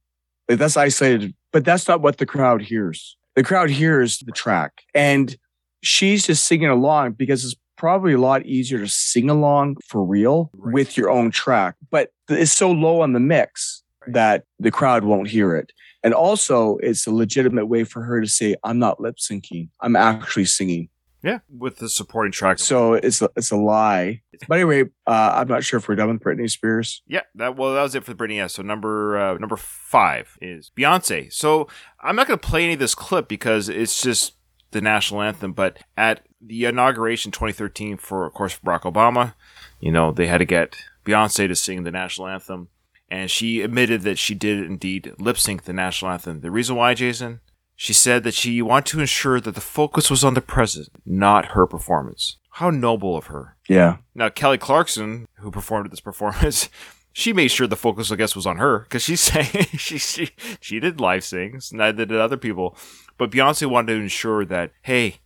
[0.49, 3.17] like that's isolated but that's not what the crowd hears.
[3.36, 4.84] The crowd hears the track.
[4.93, 5.36] And
[5.82, 10.51] she's just singing along because it's probably a lot easier to sing along for real
[10.53, 10.73] Right.
[10.73, 14.13] with your own track but it's so low on the mix Right.
[14.13, 15.71] that the crowd won't hear it.
[16.03, 19.69] And also it's a legitimate way for her to say i'm not lip syncing.
[19.82, 20.89] I'm actually singing
[21.21, 22.60] Yeah, with the supporting track.
[22.60, 26.08] so it's a, it's a lie but anyway uh, i'm not sure if we're done
[26.08, 28.38] with britney spears Yeah, that well, that was it for Britney.
[28.38, 31.32] Yeah, so number uh, number five is Beyonce.
[31.34, 31.67] So
[32.01, 34.36] I'm not going to play any of this clip because it's just
[34.71, 35.51] the national anthem.
[35.53, 39.34] But at the inauguration 2013 for, of course, Barack Obama,
[39.82, 42.69] you know, they had to get Beyonce to sing the national anthem,
[43.10, 46.39] and she admitted that she did indeed lip sync the national anthem.
[46.39, 47.41] The reason why, Jason,
[47.82, 51.54] she said that she wanted to ensure that the focus was on the president, not
[51.54, 52.36] her performance.
[52.50, 53.56] How noble of her.
[53.70, 56.68] yeah Now, Kelly Clarkson, who performed this performance,
[57.13, 59.46] she made sure the focus, I guess, was on her because she sang,
[59.78, 62.76] she, she she did live sings, neither did other people.
[63.18, 65.20] But Beyonce wanted to ensure that, hey,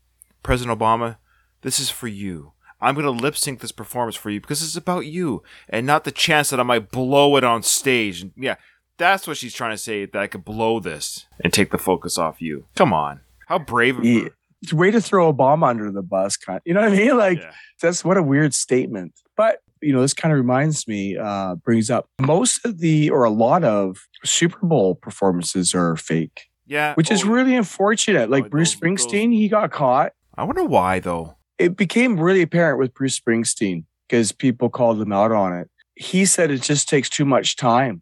[0.43, 1.17] President Obama,
[1.61, 2.51] this is for you.
[2.79, 6.03] I'm going to lip sync this performance for you because it's about you and not
[6.03, 8.21] the chance that I might blow it on stage.
[8.21, 8.57] And yeah,
[9.03, 12.17] that's what she's trying to say that I could blow this and take the focus
[12.17, 12.65] off you.
[12.75, 13.21] Come on.
[13.47, 14.23] How brave of Yeah.
[14.23, 14.29] her.
[14.61, 16.61] it's way to throw Obama under the bus, kind.
[16.65, 17.17] You know what I mean?
[17.17, 17.51] Like Yeah.
[17.81, 19.13] that's what a weird statement.
[19.35, 23.25] But you know, this kind of reminds me, uh, brings up most of the or
[23.25, 26.93] a lot of Super Bowl performances are fake, Yeah.
[26.93, 28.29] which is oh, really unfortunate.
[28.29, 30.13] Like Oh, Bruce those- those- Springsteen, he got caught.
[30.37, 31.35] I wonder why, though.
[31.59, 35.69] It became really apparent with Bruce Springsteen because people called him out on it.
[35.95, 38.01] He said it just takes too much time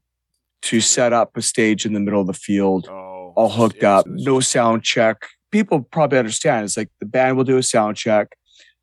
[0.64, 4.06] to set up a stage in the middle of the field Oh, all hooked up,
[4.08, 5.28] no sound check.
[5.52, 6.66] People probably understand.
[6.66, 8.36] It's like the band will do a sound check.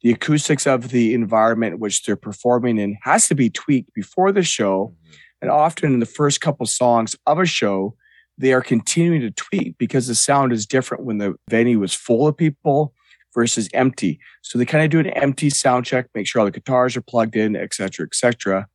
[0.03, 4.43] The acoustics of the environment which they're performing in has to be tweaked before the
[4.43, 4.95] show.
[4.95, 5.15] Mm-hmm.
[5.41, 7.95] And often in the first couple songs of a show,
[8.37, 12.27] they are continuing to tweak because the sound is different when the venue is full
[12.27, 12.95] of people
[13.35, 14.21] versus empty.
[14.43, 17.03] So they kind of do an empty sound check, make sure all the guitars are
[17.03, 18.67] plugged in, et cetera, et cetera.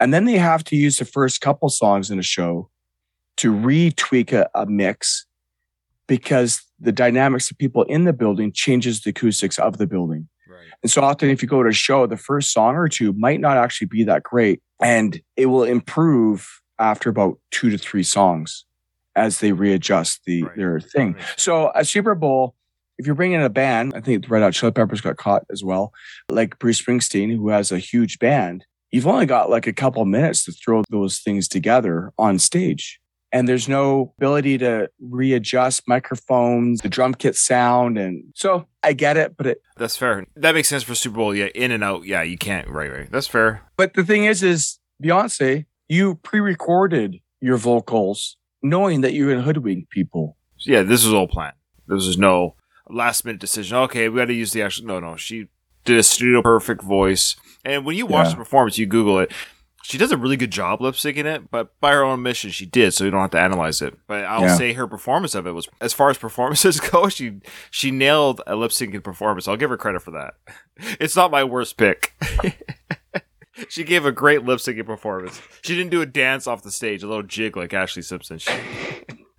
[0.00, 2.70] And then they have to use the first couple songs in a show
[3.38, 5.26] to retweak a, a mix
[6.06, 10.28] because the dynamics of people in the building changes the acoustics of the building.
[10.48, 10.58] Right.
[10.82, 13.40] And so often, if you go to a show, the first song or two might
[13.40, 14.62] not actually be that great.
[14.82, 18.64] And it will improve after about two to three songs
[19.14, 20.56] as they readjust the Right.
[20.56, 21.16] their thing.
[21.36, 22.54] So a Super Bowl,
[22.98, 25.44] if you're bringing in a band, I think the Red Hot Chili Peppers got caught
[25.50, 25.92] as well,
[26.30, 28.66] like Bruce Springsteen, who has a huge band.
[28.96, 32.98] You've only got like a couple minutes to throw those things together on stage.
[33.30, 37.98] And there's no ability to readjust microphones, the drum kit sound.
[37.98, 40.24] And so I get it, but it, That's fair.
[40.36, 41.34] That makes sense for Super Bowl.
[41.34, 42.06] Yeah, in and out.
[42.06, 42.68] Yeah, you can't.
[42.68, 43.12] Right, right.
[43.12, 43.60] That's fair.
[43.76, 49.44] But the thing is, is Beyonce, you pre-recorded your vocals knowing that you're going to
[49.44, 50.38] hoodwink people.
[50.60, 51.56] Yeah, this was all planned.
[51.86, 52.54] This was no
[52.88, 53.76] last minute decision.
[53.76, 54.86] Okay, we got to use the actual.
[54.86, 55.16] No, no.
[55.16, 55.48] She
[55.86, 57.36] did a studio perfect voice.
[57.64, 58.30] And when you watch Yeah.
[58.32, 59.32] the performance, you Google it.
[59.82, 62.66] She does a really good job lip syncing it, but by her own admission, she
[62.66, 63.94] did, so you don't have to analyze it.
[64.08, 64.56] But I'll Yeah.
[64.56, 67.34] say her performance of it was, as far as performances go, she
[67.70, 69.46] she nailed a lip syncing performance.
[69.46, 70.34] I'll give her credit for that.
[71.00, 72.12] It's not my worst pick.
[73.68, 75.40] she gave a great lip syncing performance.
[75.62, 78.38] She didn't do a dance off the stage, a little jig like Ashlee Simpson.
[78.38, 78.50] She-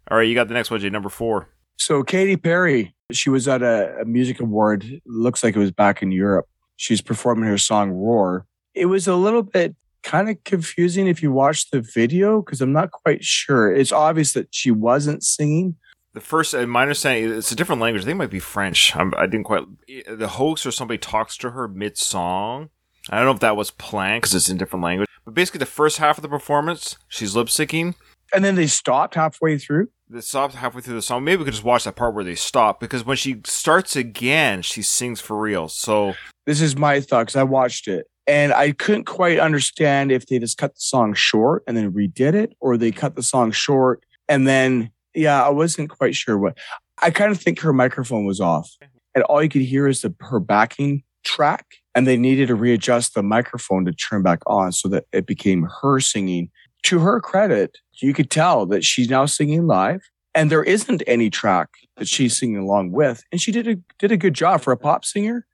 [0.10, 1.50] All right, you got the next one, Jay, number four.
[1.78, 5.02] So Katy Perry, she was at a, a music award.
[5.06, 6.48] Looks like it was back in Europe.
[6.76, 11.32] She's performing her song "Roar." It was a little bit kind of confusing if you
[11.32, 13.74] watch the video because I'm not quite sure.
[13.74, 15.76] It's obvious that she wasn't singing.
[16.14, 18.08] The first, my understanding, it's a different language.
[18.08, 18.96] It might be French.
[18.96, 19.64] I'm, I didn't quite.
[20.08, 22.70] The host or somebody talks to her mid song.
[23.10, 25.08] I don't know if that was planned because it's in different language.
[25.26, 27.96] But basically, the first half of the performance, she's lip syncing.
[28.34, 29.90] And then they stopped halfway through.
[30.10, 31.24] They stopped halfway through the song.
[31.24, 34.62] Maybe we could just watch that part where they stop because when she starts again,
[34.62, 35.68] she sings for real.
[35.68, 36.14] So
[36.46, 40.40] This is my thought because I watched it and I couldn't quite understand if they
[40.40, 44.04] just cut the song short and then redid it or they cut the song short
[44.30, 46.58] and then, yeah, I wasn't quite sure what.
[47.02, 48.72] I kind of think her microphone was off
[49.14, 53.14] and all you could hear is the, her backing track and they needed to readjust
[53.14, 56.50] the microphone to turn back on so that it became her singing.
[56.88, 60.00] To her credit, you could tell that she's now singing live
[60.34, 63.26] and there isn't any track that she's singing along with.
[63.30, 65.46] And she did a, did a good job for a pop singer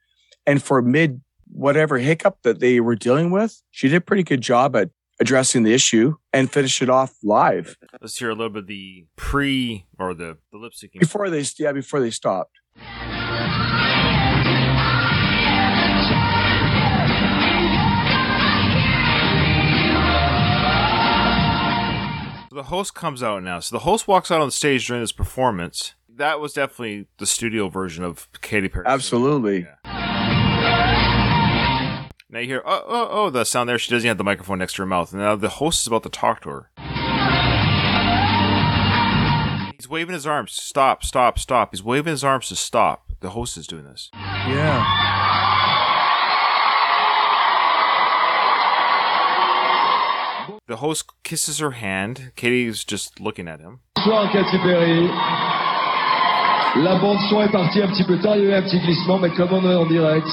[0.46, 4.42] and for mid whatever hiccup that they were dealing with, she did a pretty good
[4.42, 8.64] job at addressing the issue and finished it off live let's hear a little bit
[8.64, 11.00] of the pre or the, the lip syncing.
[11.00, 12.60] before they yeah before they stopped.
[22.54, 23.60] So the host comes out now.
[23.62, 25.96] So the host walks out on the stage during this performance.
[26.08, 28.86] That was definitely the studio version of Katy Perry.
[28.86, 29.66] Absolutely.
[29.84, 29.98] Now
[32.30, 33.80] you hear, oh, oh, oh, the sound there.
[33.80, 35.12] She doesn't have the microphone next to her mouth.
[35.14, 36.70] And now the host is about to talk to her.
[39.76, 40.52] He's waving his arms.
[40.52, 41.72] Stop, stop, stop.
[41.72, 43.14] He's waving his arms to stop.
[43.22, 44.12] The host is doing this.
[44.14, 45.23] Yeah.
[50.66, 52.32] The host kisses her hand.
[52.38, 53.82] Katy's just looking at him.
[53.96, 55.02] Bonsoir Katy Perry.
[56.82, 58.80] La bande son est partie un petit peu tard, il y a eu un petit
[58.80, 60.26] glissement, mais comme on est en direct,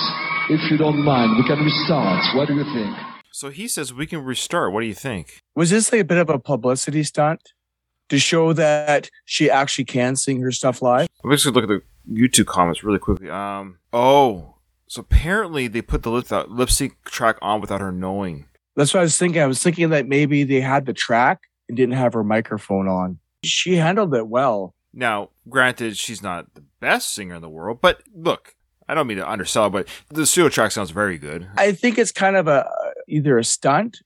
[0.48, 2.22] if you don't mind, we can restart.
[2.36, 2.96] What do you think?
[3.32, 4.72] So he says, We can restart.
[4.72, 5.42] What do you think?
[5.56, 7.52] Was this like a bit of a publicity stunt
[8.08, 11.08] to show that she actually can sing her stuff live?
[11.24, 13.28] I'm just gonna look at the YouTube comments really quickly.
[13.28, 14.54] Um, oh,
[14.86, 18.46] so apparently they put the lip, the lip sync track on without her knowing.
[18.80, 19.42] That's what I was thinking.
[19.42, 23.18] I was thinking that maybe they had the track and didn't have her microphone on.
[23.44, 24.74] She handled it well.
[24.94, 28.54] Now, granted, she's not the best singer in the world, but look,
[28.88, 31.46] I don't mean to undersell, but the studio track sounds very good.
[31.58, 32.68] I think it's kind of a
[33.06, 33.98] either a stunt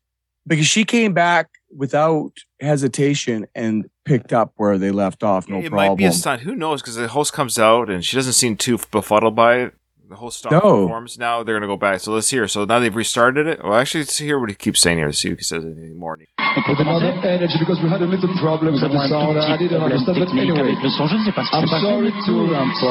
[0.45, 5.49] because she came back without hesitation and picked up where they left off.
[5.49, 5.91] No it problem.
[5.93, 6.43] might be a stunt.
[6.43, 6.83] Who knows?
[6.83, 9.75] Because the host comes out and she doesn't seem too befuddled by it.
[10.09, 10.61] The whole stops No.
[10.61, 11.17] the performance.
[11.19, 12.01] Now they're gonna go back.
[12.01, 12.47] So let's hear.
[12.47, 13.65] So now they've restarted it.
[13.65, 15.07] Well, actually, let's hear what he keeps saying here.
[15.09, 16.19] To see if he says anything more.
[16.39, 19.39] Another energy because we had a little problem with the sound.
[19.41, 20.77] I didn't understand, but anyway.
[20.77, 22.35] I'm sorry to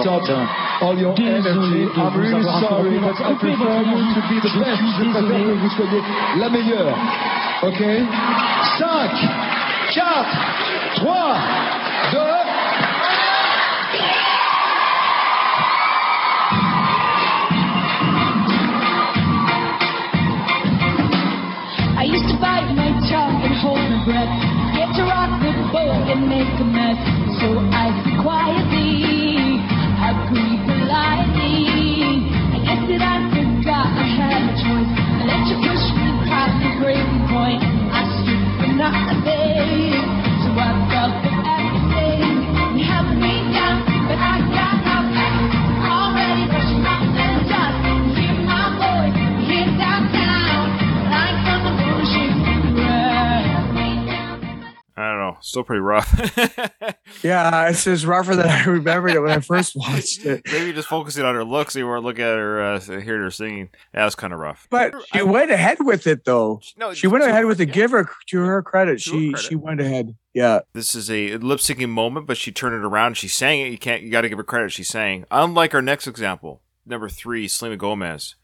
[0.01, 0.25] stop
[0.81, 1.87] all your energy.
[1.95, 4.81] I'm really sorry, but I prefer you to be the best.
[4.97, 6.01] Je préfère que vous soyez
[6.41, 6.97] la meilleure.
[7.63, 7.79] Ok
[8.79, 9.11] 5,
[9.93, 10.25] 4,
[10.97, 11.37] 3,
[12.11, 12.32] 2,
[25.73, 27.01] boat and make a mess.
[27.41, 27.89] So I
[28.21, 29.57] quietly,
[29.97, 31.22] agree politely.
[55.53, 56.09] Still pretty rough.
[57.21, 60.41] Yeah, it's just rougher than I remembered it when I first watched it.
[60.51, 63.69] Maybe just focusing on her looks, you weren't looking at her, uh, hearing her singing.
[63.93, 64.67] That was kind of rough.
[64.71, 66.59] But she went ahead with it though.
[66.75, 67.67] No, she went ahead with it.
[67.67, 68.99] Give her to her credit.
[69.03, 69.47] To her She credit.
[69.47, 70.15] she went ahead.
[70.33, 70.61] Yeah.
[70.73, 73.15] This is a lip syncing moment, but she turned it around.
[73.15, 73.71] She sang it.
[73.71, 74.01] You can't.
[74.01, 74.71] You got to give her credit.
[74.71, 75.25] She sang.
[75.29, 78.35] Unlike our next example, number three, Selena Gomez.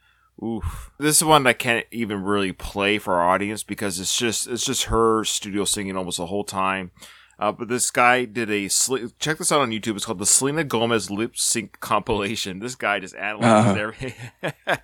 [0.43, 0.91] Oof.
[0.97, 4.65] This is one I can't even really play for our audience because it's just it's
[4.65, 6.91] just her studio singing almost the whole time.
[7.37, 8.67] Uh, but this guy did a
[9.19, 9.95] check this out on YouTube.
[9.95, 12.59] It's called the Selena Gomez lip sync compilation.
[12.59, 13.79] This guy just analyzes Uh-huh.
[13.81, 14.13] everything.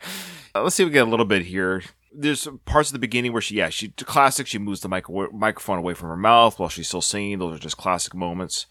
[0.56, 1.84] Uh, Let's see if we get a little bit here.
[2.14, 4.48] There's parts of the beginning where she, yeah, she classic.
[4.48, 7.40] She moves the mic, microphone away from her mouth while she's still singing.
[7.40, 8.66] Those are just classic moments.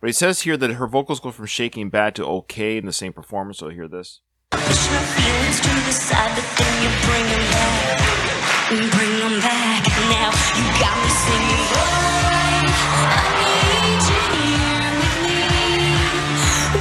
[0.00, 2.92] But he says here that her vocals go from shaking bad to okay in the
[2.92, 3.58] same performance.
[3.58, 4.20] So hear this.
[4.50, 7.98] Push my feelings to the side, but then you bring them back.
[8.68, 9.84] Bring them back.
[10.08, 11.64] Now you got me singing.
[11.68, 12.64] "Boy,
[13.12, 15.38] I need you here with me.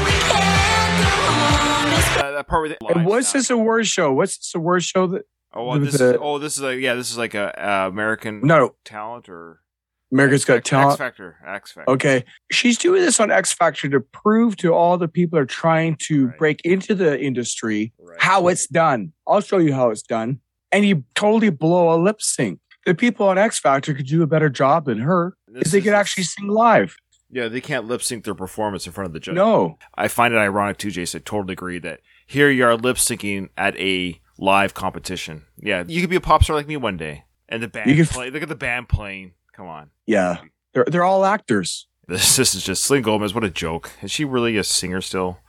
[0.06, 4.14] We can't go on this Uh, that part with the And what's this award show?
[4.14, 6.94] What's this award show that Oh, well, with this is, oh, this is like yeah,
[6.94, 8.76] this is like a, uh American No.
[8.86, 9.62] talent or
[10.12, 10.92] America's Got X Talent?
[10.92, 11.92] X Factor, X Factor.
[11.92, 12.24] Okay.
[12.52, 15.96] She's doing this on X Factor to prove to all the people that are trying
[16.08, 19.12] to break into the industry how it's done.
[19.28, 20.40] I'll show you how it's done.
[20.72, 22.60] And you totally blow a lip sync.
[22.86, 25.94] The people on X Factor could do a better job than her because they could
[25.94, 26.96] actually sing live.
[27.30, 29.36] Yeah, they can't lip sync their performance in front of the judge.
[29.36, 29.78] No.
[29.96, 31.20] I find it ironic too, Jason.
[31.20, 35.44] I totally agree that here you are lip syncing at a live competition.
[35.58, 37.98] Yeah, you could be a pop star like me one day, and the band You
[37.98, 38.30] could- play.
[38.30, 39.34] Look at the band playing.
[39.58, 40.38] Come on, Yeah.
[40.76, 41.88] They're, they're all actors.
[42.08, 43.34] this this is just Selena Gomez.
[43.34, 43.90] What a joke.
[44.04, 45.40] Is she really a singer still?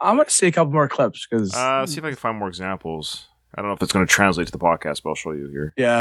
[0.00, 1.52] I'm going to see a couple more clips because.
[1.54, 3.26] Uh, see if I can find more examples.
[3.54, 5.48] I don't know if it's going to translate to the podcast, but I'll show you
[5.50, 5.74] here.
[5.76, 5.98] yeah.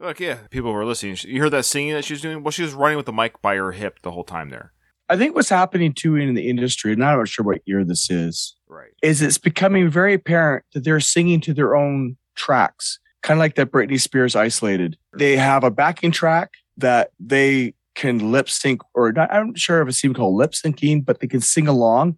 [0.00, 1.16] Look, yeah, people were listening.
[1.22, 2.42] You heard that singing that she was doing?
[2.42, 4.72] Well, she was running with the mic by her hip the whole time there.
[5.08, 8.08] I think what's happening too in the industry, and I'm not sure what year this
[8.08, 8.90] is, Right.
[9.02, 13.56] is it's becoming very apparent that they're singing to their own tracks, kind of like
[13.56, 14.96] that Britney Spears isolated.
[15.16, 19.82] They have a backing track that they can lip sync, or not, I'm not sure
[19.82, 22.16] if it's even called lip syncing, but they can sing along.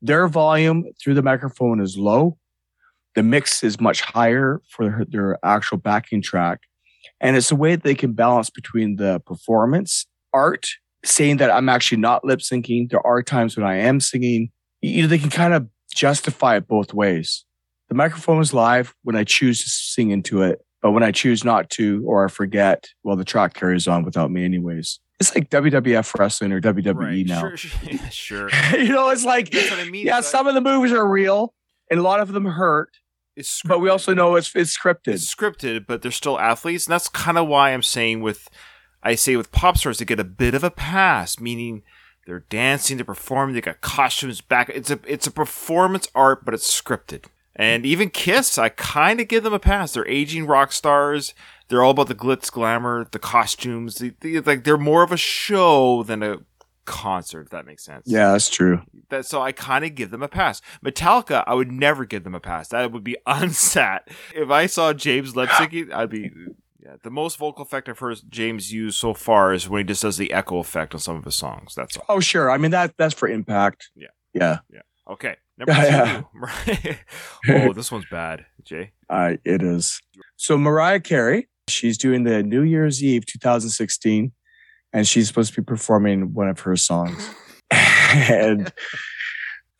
[0.00, 2.38] Their volume through the microphone is low.
[3.14, 6.60] The mix is much higher for their, actual backing track.
[7.20, 10.66] And it's a way that they can balance between the performance art,
[11.04, 12.90] saying that I'm actually not lip syncing.
[12.90, 14.50] There are times when I am singing.
[14.80, 17.44] You know, they can kind of justify it both ways.
[17.88, 21.44] The microphone is live when I choose to sing into it, but when I choose
[21.44, 25.00] not to or I forget, well, the track carries on without me, anyways.
[25.20, 27.40] It's like WWF wrestling or WWE now.
[27.40, 27.90] Sure, sure.
[27.90, 28.50] yeah, sure.
[28.78, 30.06] you know, it's like, I mean.
[30.06, 31.54] yeah, some of the moves are real
[31.90, 32.98] and a lot of them hurt,
[33.64, 35.14] but we also know it's it's scripted.
[35.14, 38.48] it's scripted, but they're still athletes, and that's kind of why I'm saying with,
[39.02, 41.82] I say with pop stars, they get a bit of a pass, meaning
[42.26, 44.68] they're dancing, they're performing, they got costumes back.
[44.68, 47.26] It's a it's a performance art, but it's scripted.
[47.58, 49.92] And even Kiss, I kind of give them a pass.
[49.92, 51.34] They're aging rock stars.
[51.68, 53.96] They're all about the glitz, glamour, the costumes.
[53.96, 56.36] They, they- like they're more of a show than a
[56.84, 57.42] concert.
[57.42, 58.04] If that makes sense.
[58.06, 58.82] Yeah, that's true.
[59.10, 60.62] That so I kind of give them a pass.
[60.84, 62.68] Metallica, I would never give them a pass.
[62.68, 64.00] That would be unsat.
[64.34, 66.30] If I saw James syncing, I'd be.
[66.80, 70.00] Yeah, the most vocal effect I've heard James use so far is when he just
[70.02, 71.74] does the echo effect on some of his songs.
[71.74, 72.04] That's all.
[72.08, 72.50] Oh, sure.
[72.50, 73.90] I mean that that's for impact.
[73.94, 74.06] Yeah.
[74.32, 74.58] Yeah.
[74.72, 74.80] Yeah.
[75.08, 75.36] Okay.
[75.56, 76.22] Number Yeah,
[76.66, 76.94] two.
[77.48, 78.92] oh, this one's bad, Jay.
[79.08, 80.00] Uh, it is.
[80.36, 84.32] So Mariah Carey, she's doing the New Year's Eve 2016,
[84.92, 87.30] and she's supposed to be performing one of her songs.
[87.70, 88.72] and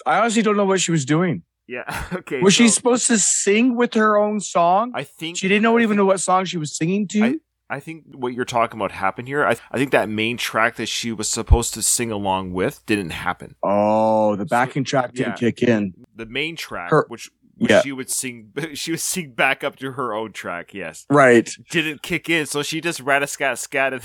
[0.06, 1.42] I honestly don't know what she was doing.
[1.66, 2.04] Yeah.
[2.12, 2.40] Okay.
[2.40, 4.92] was she supposed to sing with her own song?
[4.94, 7.24] I think she didn't know even know what song she was singing to.
[7.24, 7.34] I
[7.80, 9.44] think what you're talking about happened here.
[9.46, 13.10] I, I think that main track that she was supposed to sing along with didn't
[13.10, 13.54] happen.
[13.62, 15.50] oh, the backing track didn't yeah.
[15.50, 15.92] kick in.
[16.16, 17.82] The main track, Her- which, which Yeah.
[17.82, 20.72] she would sing, she would sing back up to her own track.
[20.72, 21.48] Yes, Right.
[21.70, 24.02] didn't kick in, so she just ratascat scattered.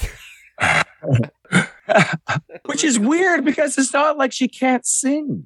[2.66, 5.46] Which is weird because it's not like she can't sing.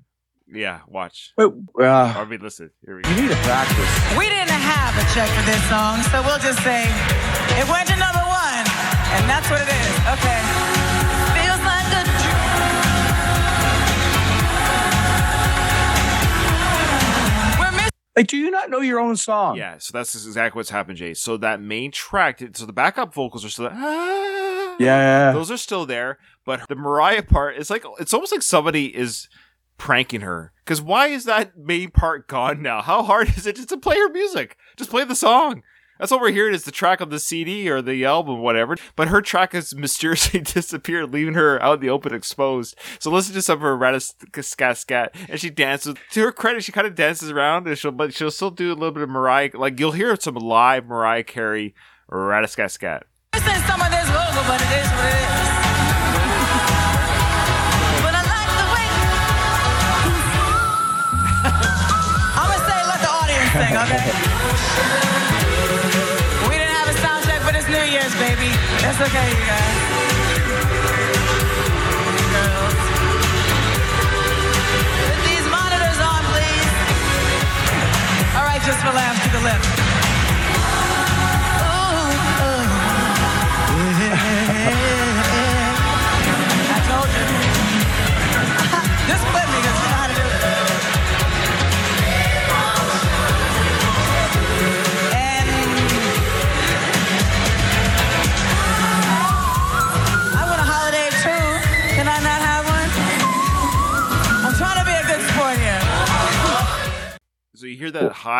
[0.51, 1.33] yeah, watch.
[1.35, 1.85] But uh,
[2.17, 2.71] I mean, listen.
[2.85, 3.09] Here we go.
[3.09, 4.17] you need to practice.
[4.17, 6.85] We didn't have a check for this song, so we'll just say
[7.57, 8.63] It went to number one,
[9.17, 9.93] and that's what it is.
[10.13, 10.39] Okay.
[11.33, 12.03] Feels like a
[17.59, 17.89] We're missing.
[18.15, 19.57] Like, do you not know your own song?
[19.57, 21.13] Yeah, so that's exactly what's happened, Jay.
[21.13, 25.31] So that main track, so the backup vocals are still, ah, Yeah.
[25.31, 29.27] those are still there, but the Mariah part is like it's almost like somebody is
[29.77, 30.51] pranking her.
[30.63, 32.81] Because why is that main part gone now?
[32.81, 34.57] How hard is it just to play her music?
[34.77, 35.63] Just play the song.
[35.99, 38.77] That's what we're hearing is the track of the CD or the album, whatever.
[38.95, 42.75] But her track has mysteriously disappeared, leaving her out in the open exposed.
[42.99, 45.95] So listen to some of her Ratascat Scat, and she dances.
[46.11, 48.75] To her credit, she kind of dances around, and she'll but she'll still do a
[48.75, 49.51] little bit of Mariah.
[49.53, 51.75] Like you'll hear some live Mariah Carey
[52.11, 53.03] Ratascat
[53.67, 53.87] some of
[63.69, 64.23] I
[68.17, 68.49] baby.
[68.81, 69.86] That's okay, you guys.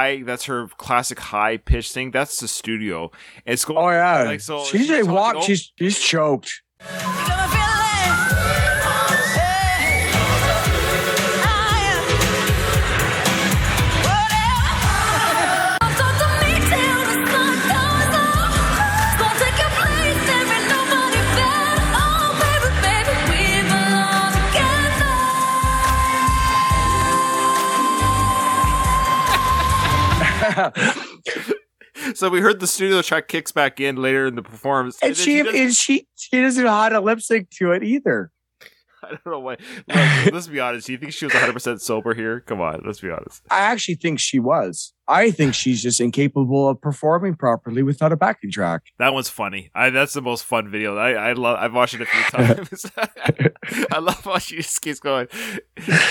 [0.07, 0.23] High?
[0.23, 2.11] That's her classic high pitch thing.
[2.11, 3.11] That's the studio.
[3.45, 3.79] It's going.
[3.79, 4.23] Oh yeah.
[4.23, 4.63] Like so.
[4.63, 5.41] she's she's a walk.
[5.43, 6.61] She's she's choked.
[32.15, 35.25] So we heard the studio track kicks back in later in the performance, And then
[35.25, 38.31] she does- and she she doesn't know how to lip sync to it either.
[39.03, 39.57] I don't know why.
[39.87, 40.87] Look, let's be honest.
[40.87, 42.39] Do you think she was 100 percent sober here?
[42.41, 43.43] Come on, let's be honest.
[43.51, 44.93] I actually think she was.
[45.07, 48.81] I think she's just incapable of performing properly without a backing track.
[48.99, 49.71] That one's funny.
[49.73, 50.97] I that's the most fun video.
[50.97, 51.57] I I love.
[51.59, 52.85] I've watched it a few times.
[53.91, 55.27] I love how she just keeps going.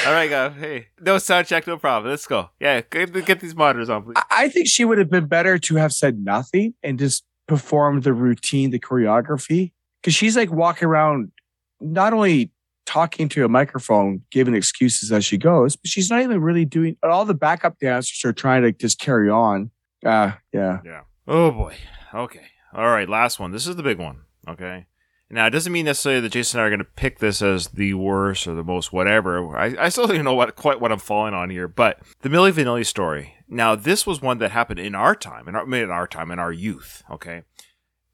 [0.06, 0.50] All right, go.
[0.50, 2.10] Hey, no sound check, no problem.
[2.10, 2.50] Let's go.
[2.60, 4.14] Yeah, get, get these monitors on, please.
[4.16, 8.02] I- I think she would have been better to have said nothing and just performed
[8.04, 9.72] the routine, the choreography.
[10.00, 11.32] Because she's like walking around,
[11.80, 12.52] not only
[12.86, 16.96] talking to a microphone, giving excuses as she goes, but she's not even really doing.
[17.02, 19.70] All the backup dancers are trying to just carry on.
[20.04, 20.80] Uh, yeah.
[20.84, 21.00] Yeah.
[21.26, 21.74] Oh boy.
[22.14, 22.46] Okay.
[22.72, 23.08] All right.
[23.08, 23.50] Last one.
[23.50, 24.20] This is the big one.
[24.48, 24.86] Okay.
[25.28, 27.68] Now it doesn't mean necessarily that Jason and I are going to pick this as
[27.68, 29.56] the worst or the most whatever.
[29.58, 31.66] I, I still don't even know what quite what I'm falling on here.
[31.66, 33.34] But the Milli Vanilli story.
[33.48, 36.38] Now this was one that happened in our time, in our in our time, in
[36.38, 37.02] our youth.
[37.10, 37.42] Okay.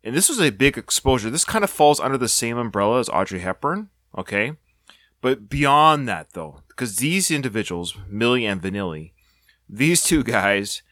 [0.04, 1.30] And this was a big exposure.
[1.30, 3.90] This kind of falls under the same umbrella as Audrey Hepburn.
[4.16, 4.52] Okay.
[5.20, 9.12] But beyond that, though, because these individuals, Milli and Vanilli,
[9.68, 10.82] these two guys,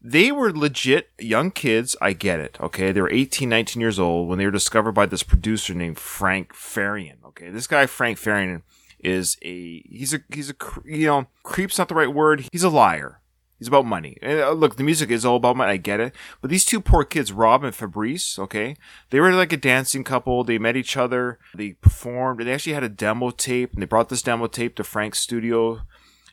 [0.00, 1.94] they were legit young kids.
[2.00, 2.56] I get it.
[2.60, 2.92] Okay.
[2.92, 6.52] They were 18, 19 years old when they were discovered by this producer named Frank
[6.54, 7.22] Farian.
[7.26, 7.50] Okay.
[7.50, 8.62] This guy, Frank Farian,
[9.00, 10.54] is a, he's a, he's a,
[10.84, 12.48] you know, creep's not the right word.
[12.52, 13.20] He's a liar.
[13.64, 14.18] He's about money.
[14.20, 15.72] And, uh, look, the music is all about money.
[15.72, 16.14] I get it.
[16.42, 18.76] But these two poor kids, Rob and Fabrice, okay,
[19.08, 20.44] they were like a dancing couple.
[20.44, 21.38] They met each other.
[21.54, 22.40] They performed.
[22.40, 23.72] And they actually had a demo tape.
[23.72, 25.80] And they brought this demo tape to Frank's studio.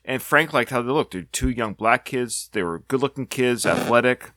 [0.04, 1.14] And Frank liked how they looked.
[1.14, 2.50] They're two young black kids.
[2.52, 4.32] They were good looking kids, athletic,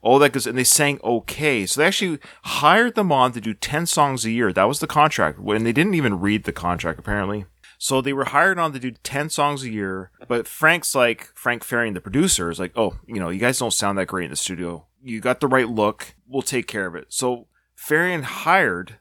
[0.00, 0.46] all that.
[0.46, 1.66] And they sang okay.
[1.66, 4.52] So they actually hired them on to do 10 songs a year.
[4.52, 5.40] That was the contract.
[5.40, 7.46] When they didn't even read the contract, apparently.
[7.78, 10.10] So they were hired on to do 10 songs a year.
[10.28, 13.72] But Frank's like, Frank Farian, the producer, is like, oh, you know, you guys don't
[13.72, 14.86] sound that great in the studio.
[15.02, 16.14] You got the right look.
[16.26, 17.06] We'll take care of it.
[17.08, 17.46] So
[17.76, 18.98] Farian hired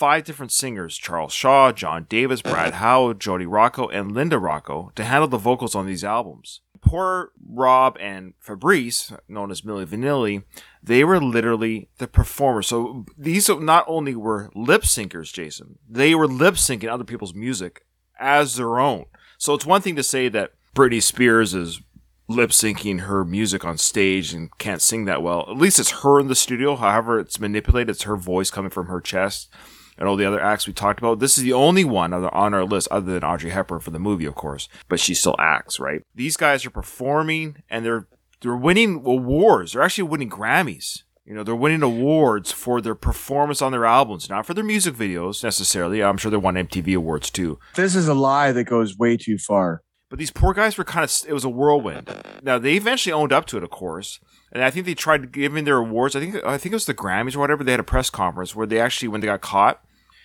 [0.00, 5.04] five different singers Charles Shaw, John Davis, Brad Howe, Jody Rocco, and Linda Rocco to
[5.04, 6.62] handle the vocals on these albums.
[6.80, 10.44] Poor Rob and Fabrice, known as Milli Vanilli,
[10.82, 12.68] they were literally the performers.
[12.68, 17.84] So these not only were lip syncers, Jason, they were lip syncing other people's music
[18.20, 19.06] as their own.
[19.38, 21.80] So it's one thing to say that Britney Spears is
[22.28, 25.46] lip syncing her music on stage and can't sing that well.
[25.48, 26.76] At least it's her in the studio.
[26.76, 27.90] However, it's manipulated.
[27.90, 29.50] It's her voice coming from her chest
[29.98, 31.18] and all the other acts we talked about.
[31.18, 34.24] This is the only one on our list other than Audrey Hepburn for the movie,
[34.24, 36.02] of course, but she still acts, right?
[36.14, 38.06] These guys are performing and they're
[38.40, 39.72] they're winning awards.
[39.72, 41.02] They're actually winning Grammys.
[41.30, 44.96] You know, they're winning awards for their performance on their albums, not for their music
[44.96, 46.02] videos necessarily.
[46.02, 47.60] I'm sure they won MTV awards too.
[47.76, 49.84] This is a lie that goes way too far.
[50.08, 52.12] But these poor guys were kind of, it was a whirlwind.
[52.42, 54.18] Now, they eventually owned up to it, of course.
[54.50, 56.16] And I think they tried giving their awards.
[56.16, 57.62] I think, I think it was the Grammys or whatever.
[57.62, 59.80] They had a press conference where they actually, when they got caught,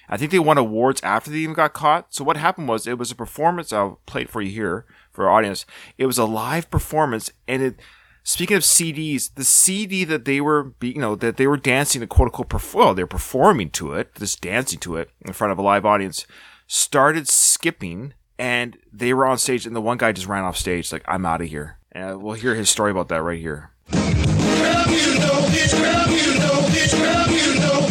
[0.09, 2.15] I think they won awards after they even got caught.
[2.15, 3.71] So what happened was it was a performance.
[3.71, 5.67] I'll play it for you here for our audience.
[5.99, 7.31] It was a live performance.
[7.47, 7.79] And it,
[8.25, 12.01] speaking of CDs, the CD that they were, be, you know, that they were dancing
[12.01, 15.53] to quote unquote, perf- well, they're performing to it, just dancing to it in front
[15.53, 16.27] of a live audience,
[16.67, 20.91] started skipping and they were on stage and the one guy just ran off stage
[20.91, 23.71] like i'm out of here and we'll hear his story about that right here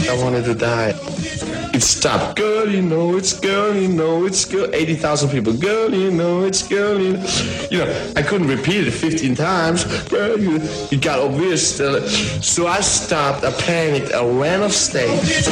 [0.07, 1.53] I wanted to die.
[1.85, 2.37] It stopped.
[2.37, 4.74] Girl, you know it's girl, you know it's girl.
[4.74, 5.53] 80,000 people.
[5.53, 7.26] Girl, you know it's girl, you know.
[7.70, 9.85] You know, I couldn't repeat it 15 times.
[10.09, 10.61] Girl, you,
[10.91, 11.76] it got obvious.
[11.76, 15.45] So I stopped, I panicked, I ran off stage.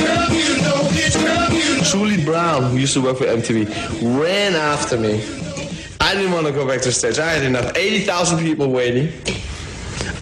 [1.90, 5.22] Julie Brown, who used to work for MTV, ran after me.
[6.00, 7.18] I didn't want to go back to stage.
[7.18, 7.76] I had enough.
[7.76, 9.12] 80,000 people waiting.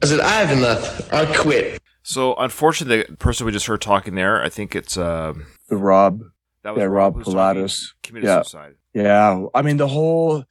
[0.02, 1.12] I said, I have enough.
[1.12, 1.80] I quit.
[2.02, 6.20] so unfortunately the person we just heard talking there i think it's uh The Rob.
[6.62, 7.94] that was yeah, Rob talking, Pilatus.
[8.02, 8.42] committed Yeah.
[8.42, 9.46] suicide Yeah.
[9.54, 10.44] I mean, the whole.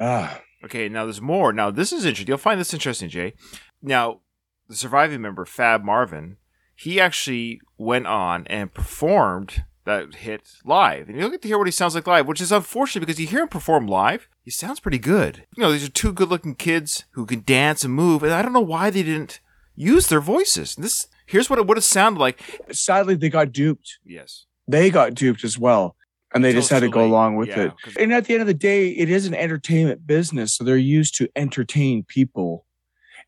[0.00, 3.34] Ah, okay now there's more now this is interesting you'll find this interesting jay
[3.82, 4.20] now
[4.68, 6.36] the surviving member fab Morvan
[6.74, 11.66] he actually went on and performed that hit live and you'll get to hear what
[11.66, 14.80] he sounds like live which is unfortunate because you hear him perform live he sounds
[14.80, 18.22] pretty good you know these are two good looking kids who can dance and move
[18.22, 19.40] and i don't know why they didn't
[19.76, 22.40] use their voices this here's what it would have sounded like
[22.72, 23.98] sadly, they got duped.
[24.04, 25.96] yes They got duped as well.
[26.34, 27.10] And they just had to go late.
[27.10, 27.96] along with Yeah, it.
[27.96, 30.54] And at the end of the day, it is an entertainment business.
[30.56, 32.66] So they're used to entertain people.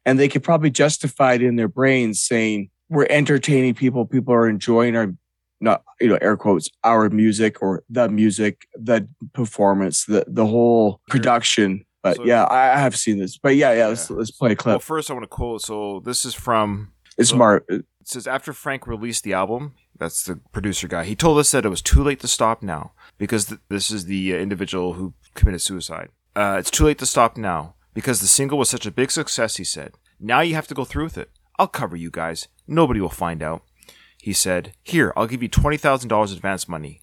[0.04, 4.06] And they could probably justify it in their brains saying, we're entertaining people.
[4.06, 5.14] People are enjoying our,
[5.60, 11.00] not, you know, air quotes, our music or the music, the performance, the, the whole
[11.08, 11.84] production.
[12.02, 13.38] But So- yeah, I, have seen this.
[13.38, 14.72] But yeah, yeah, let's, let's play a clip.
[14.72, 17.64] well first i want to quote so this is from It's so- Mar.
[17.68, 21.04] It says after Frank released the album, that's the producer guy.
[21.04, 24.04] He told us that it was too late to stop now because th- this is
[24.06, 26.08] the uh, individual who committed suicide.
[26.34, 29.56] Uh, it's too late to stop now because the single was such a big success.
[29.56, 31.30] He said, "Now you have to go through with it.
[31.58, 32.48] I'll cover you guys.
[32.66, 33.62] Nobody will find out."
[34.20, 37.02] He said, "Here, I'll give you twenty thousand dollars advance money."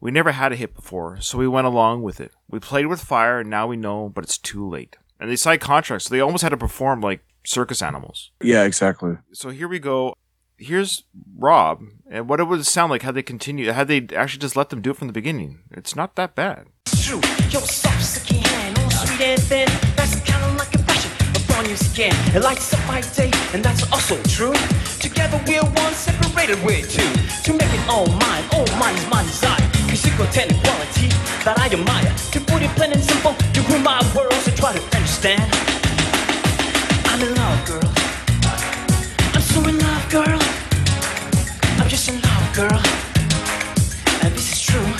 [0.00, 2.32] We never had a hit before, so we went along with it.
[2.48, 4.96] We played with fire, and now we know, but it's too late.
[5.20, 9.16] And they signed contracts, so they almost had to perform like circus animals Yeah, exactly.
[9.32, 10.14] so here we go.
[10.62, 11.04] Here's
[11.38, 11.80] Rob,
[12.10, 14.82] and what it would sound like had they continued, had they actually just let them
[14.82, 15.60] do it from the beginning.
[15.70, 16.66] It's not that bad.
[22.32, 24.52] It lights up my day, and that's also true.
[25.00, 27.08] Together we're one, separated we're two.
[27.44, 29.56] To make it all mine, all mine is my desire.
[30.62, 31.08] Quality
[31.44, 32.14] that I admire.
[32.32, 35.42] To put it plain and simple, you rule my world, so try to understand.
[37.06, 37.99] I'm in love, girl.
[40.10, 40.38] Girl.
[41.78, 42.82] I'm just in love, girl.
[44.22, 44.92] And this is true.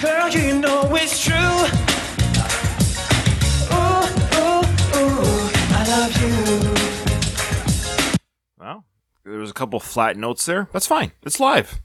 [0.00, 1.34] Girl, you know it's true.
[3.72, 4.04] Ooh,
[4.36, 4.64] ooh,
[4.98, 6.74] ooh, I love you.
[8.58, 8.84] Well,
[9.24, 10.68] there was a couple flat notes there.
[10.72, 11.12] That's fine.
[11.22, 11.80] It's live.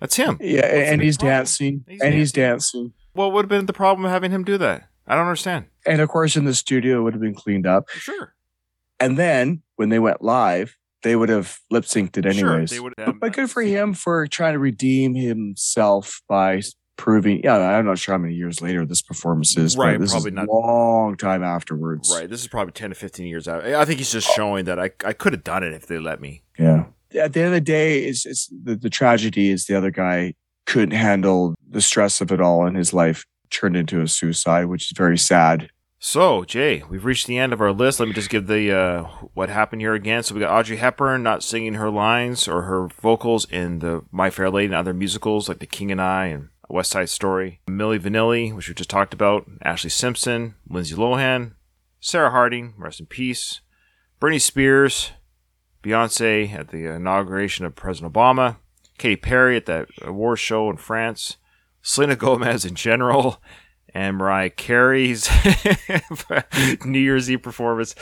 [0.00, 0.38] That's him.
[0.40, 1.36] Yeah, What's and he's problem?
[1.36, 1.84] dancing.
[1.86, 2.92] He's and he's dancing.
[3.12, 4.88] What would have been the problem of having him do that?
[5.06, 5.66] I don't understand.
[5.86, 7.88] And of course, in the studio, it would have been cleaned up.
[7.90, 8.34] Sure.
[8.98, 12.70] And then when they went live, they would have lip synced it Sure, anyways.
[12.70, 16.62] they would but, have- but good for him for trying to redeem himself by
[16.96, 17.40] proving.
[17.42, 19.76] Yeah, I'm not sure how many years later this performance is.
[19.76, 22.12] Right, but this probably is not- a long time afterwards.
[22.14, 22.28] Right.
[22.28, 23.64] This is probably 10 to 15 years out.
[23.64, 26.20] I think he's just showing that I, I could have done it if they let
[26.20, 26.42] me.
[26.58, 26.86] Yeah.
[27.18, 30.34] At the end of the day, it's, it's the, the tragedy is the other guy
[30.66, 34.84] couldn't handle the stress of it all, and his life turned into a suicide, which
[34.92, 35.68] is very sad.
[36.02, 38.00] So, Jay, we've reached the end of our list.
[38.00, 39.02] Let me just give the uh,
[39.34, 40.22] what happened here again.
[40.22, 44.30] So we got Audrey Hepburn not singing her lines or her vocals in the My
[44.30, 47.60] Fair Lady and other musicals like The King and I and West Side Story.
[47.68, 49.46] Milli Vanilli, which we just talked about.
[49.62, 51.52] Ashlee Simpson, Lindsay Lohan,
[52.00, 53.60] Sarah Harding, rest in peace.
[54.22, 55.10] Britney Spears,
[55.82, 58.56] Beyonce at the inauguration of President Obama.
[58.96, 61.36] Katy Perry at that award show in France.
[61.82, 63.42] Selena Gomez in general
[63.94, 65.28] and Mariah Carey's
[66.84, 67.94] New Year's Eve performance.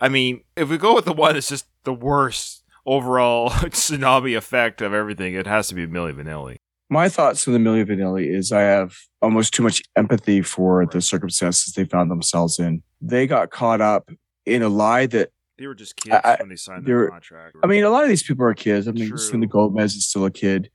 [0.00, 4.80] I mean, if we go with the one that's just the worst overall tsunami effect
[4.80, 6.56] of everything, it has to be Milli Vanilli.
[6.88, 11.00] My thoughts on the Milli Vanilli is I have almost too much empathy for the
[11.00, 12.82] circumstances they found themselves in.
[13.00, 14.10] They got caught up
[14.46, 17.56] in a lie that They were just kids I- when they signed were- contract.
[17.62, 18.88] I mean, a lot of these people are kids.
[18.88, 19.18] I mean, True.
[19.18, 20.70] Selena Gomez is still a kid,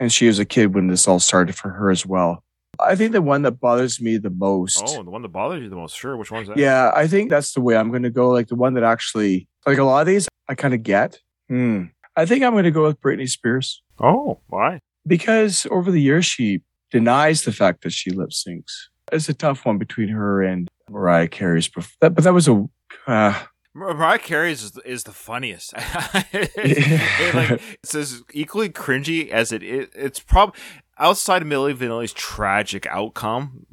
[0.00, 2.44] and she was a kid when this all started for her as well.
[2.80, 4.82] I think the one that bothers me the most.
[4.86, 5.96] oh, the one that bothers you the most.
[5.96, 6.56] Sure, which one's that?
[6.56, 8.30] Yeah, I think that's the way I'm going to go.
[8.30, 11.18] Like the one that actually, like a lot of these, I kind of get.
[11.48, 11.84] Hmm.
[12.16, 14.80] I think I'm going to go with Britney Spears Oh, why?
[15.06, 16.60] because over the years she
[16.90, 18.72] denies the fact that she lip syncs.
[19.12, 21.68] It's a tough one between her and Mariah Carey's.
[21.68, 22.68] perf- That, but that was a.
[23.06, 23.38] Uh,
[23.74, 25.72] Mariah Carey is, is the funniest.
[25.76, 29.88] it, like, it's as equally cringy as it is.
[29.94, 30.58] It's probably
[30.98, 33.66] outside of Milli Vanilli's tragic outcome.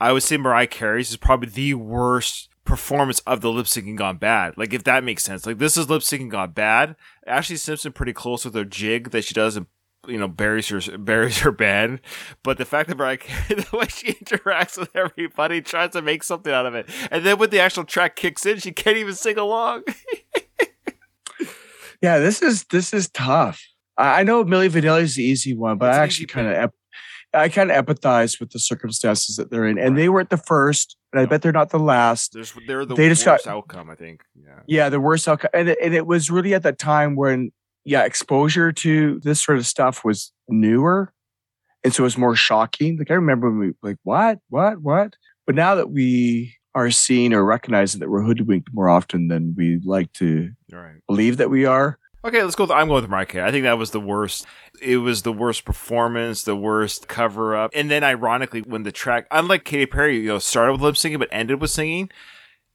[0.00, 4.16] I would say Mariah Carey's is probably the worst performance of the lip syncing gone
[4.16, 4.56] bad.
[4.56, 5.46] Like if that makes sense.
[5.46, 6.96] Like this is lip syncing gone bad.
[7.28, 9.66] Ashlee Simpson pretty close with her jig that she does and
[10.08, 12.00] you know buries her buries her band.
[12.42, 16.52] But the fact that Carey, the way she interacts with everybody, tries to make something
[16.52, 19.38] out of it, and then when the actual track kicks in, she can't even sing
[19.38, 19.84] along.
[22.02, 23.62] yeah, this is this is tough.
[23.96, 26.70] I know Milli Vanilli is the easy one, but It's I actually kind of.
[27.32, 30.96] I kind of empathize with the circumstances that they're in, and they weren't the first,
[31.12, 32.32] and I bet they're not the last.
[32.32, 34.22] There's they're the They just worst got- outcome, I think.
[34.40, 34.60] Yeah.
[34.68, 37.50] Yeah, the worst outcome, and it, and it was really at that time when,
[37.84, 41.12] yeah, exposure to this sort of stuff was newer,
[41.82, 42.98] and so it was more shocking.
[42.98, 45.16] Like I remember when we like what, what, what,
[45.46, 49.80] but now that we are seeing or recognizing that we're hoodwinked more often than we
[49.84, 50.96] like to right.
[51.06, 51.98] believe that we are.
[52.24, 52.64] Okay, let's go.
[52.64, 53.46] With, I'm going with Mariah Carey.
[53.46, 54.46] I think that was the worst.
[54.80, 59.26] It was the worst performance, the worst cover up, and then ironically, when the track,
[59.30, 62.10] unlike Katy Perry, you know, started with lip syncing but ended with singing.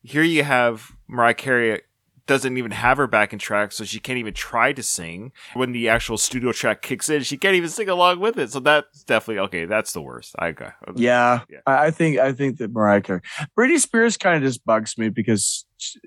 [0.01, 1.81] Here you have Mariah Carey
[2.29, 5.31] doesn't even have her backing track, so she can't even try to sing.
[5.55, 8.51] When the actual studio track kicks in, she can't even sing along with it.
[8.51, 9.65] So that's definitely okay.
[9.65, 10.35] That's the worst.
[10.37, 10.73] I got.
[10.95, 11.61] Yeah, Yeah.
[11.65, 13.21] I think I think that Mariah Carey,
[13.57, 15.99] Britney Spears, kind of just bugs me because she,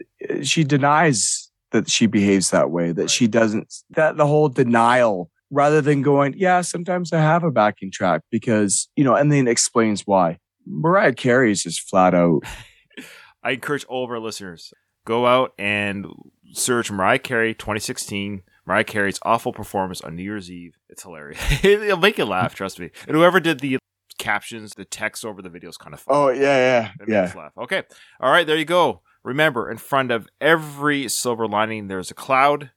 [0.45, 2.93] she denies that she behaves that way.
[2.93, 3.75] That she doesn't.
[3.91, 8.89] That the whole denial, rather than going, yeah, sometimes I have a backing track because
[8.95, 10.39] you know, and then explains why.
[10.69, 12.43] Mariah Carey is just flat out.
[13.43, 14.73] I encourage all of our listeners
[15.05, 16.07] go out and
[16.53, 18.43] search Mariah Carey 2016.
[18.67, 20.77] Mariah Carey's awful performance on New Year's Eve.
[20.89, 21.41] It's hilarious.
[21.65, 22.91] It'll make you laugh, trust me.
[23.09, 23.79] And whoever did the
[24.19, 26.15] captions, the text over the video is kind of fun.
[26.17, 27.53] Oh yeah, yeah, It makes us laugh.
[27.59, 27.83] Okay.
[28.21, 29.03] All right, there you go.
[29.25, 32.71] Remember, in front of every silver lining, there's a cloud,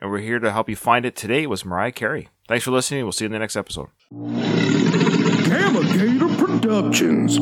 [0.00, 1.16] and we're here to help you find it.
[1.16, 2.28] Today was Mariah Carey.
[2.46, 3.04] Thanks for listening.
[3.04, 3.88] We'll see you in the next episode.
[4.10, 7.38] Gamma Gator Productions.